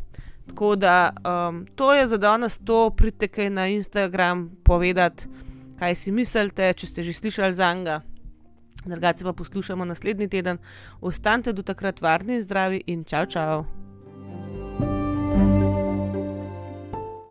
Tako 0.48 0.76
da 0.76 1.14
um, 1.50 1.66
to 1.76 1.94
je 1.94 2.08
za 2.08 2.18
danes, 2.18 2.58
to 2.58 2.90
pridite 2.90 3.28
kaj 3.28 3.50
na 3.50 3.68
Instagram 3.68 4.52
povedati, 4.64 5.28
kaj 5.80 5.96
si 5.96 6.12
mislite, 6.12 6.74
če 6.74 6.88
ste 6.88 7.04
že 7.04 7.14
slišali 7.14 7.54
za 7.54 7.74
njega. 7.74 8.02
Drugače 8.86 9.24
pa 9.24 9.34
poslušamo 9.34 9.86
naslednji 9.86 10.30
teden. 10.30 10.58
Ostanite 11.02 11.54
do 11.54 11.64
takrat 11.64 12.02
varni 12.02 12.36
in 12.36 12.42
zdravi 12.42 12.84
in 12.88 13.04
čau, 13.04 13.26
čau! 13.26 13.66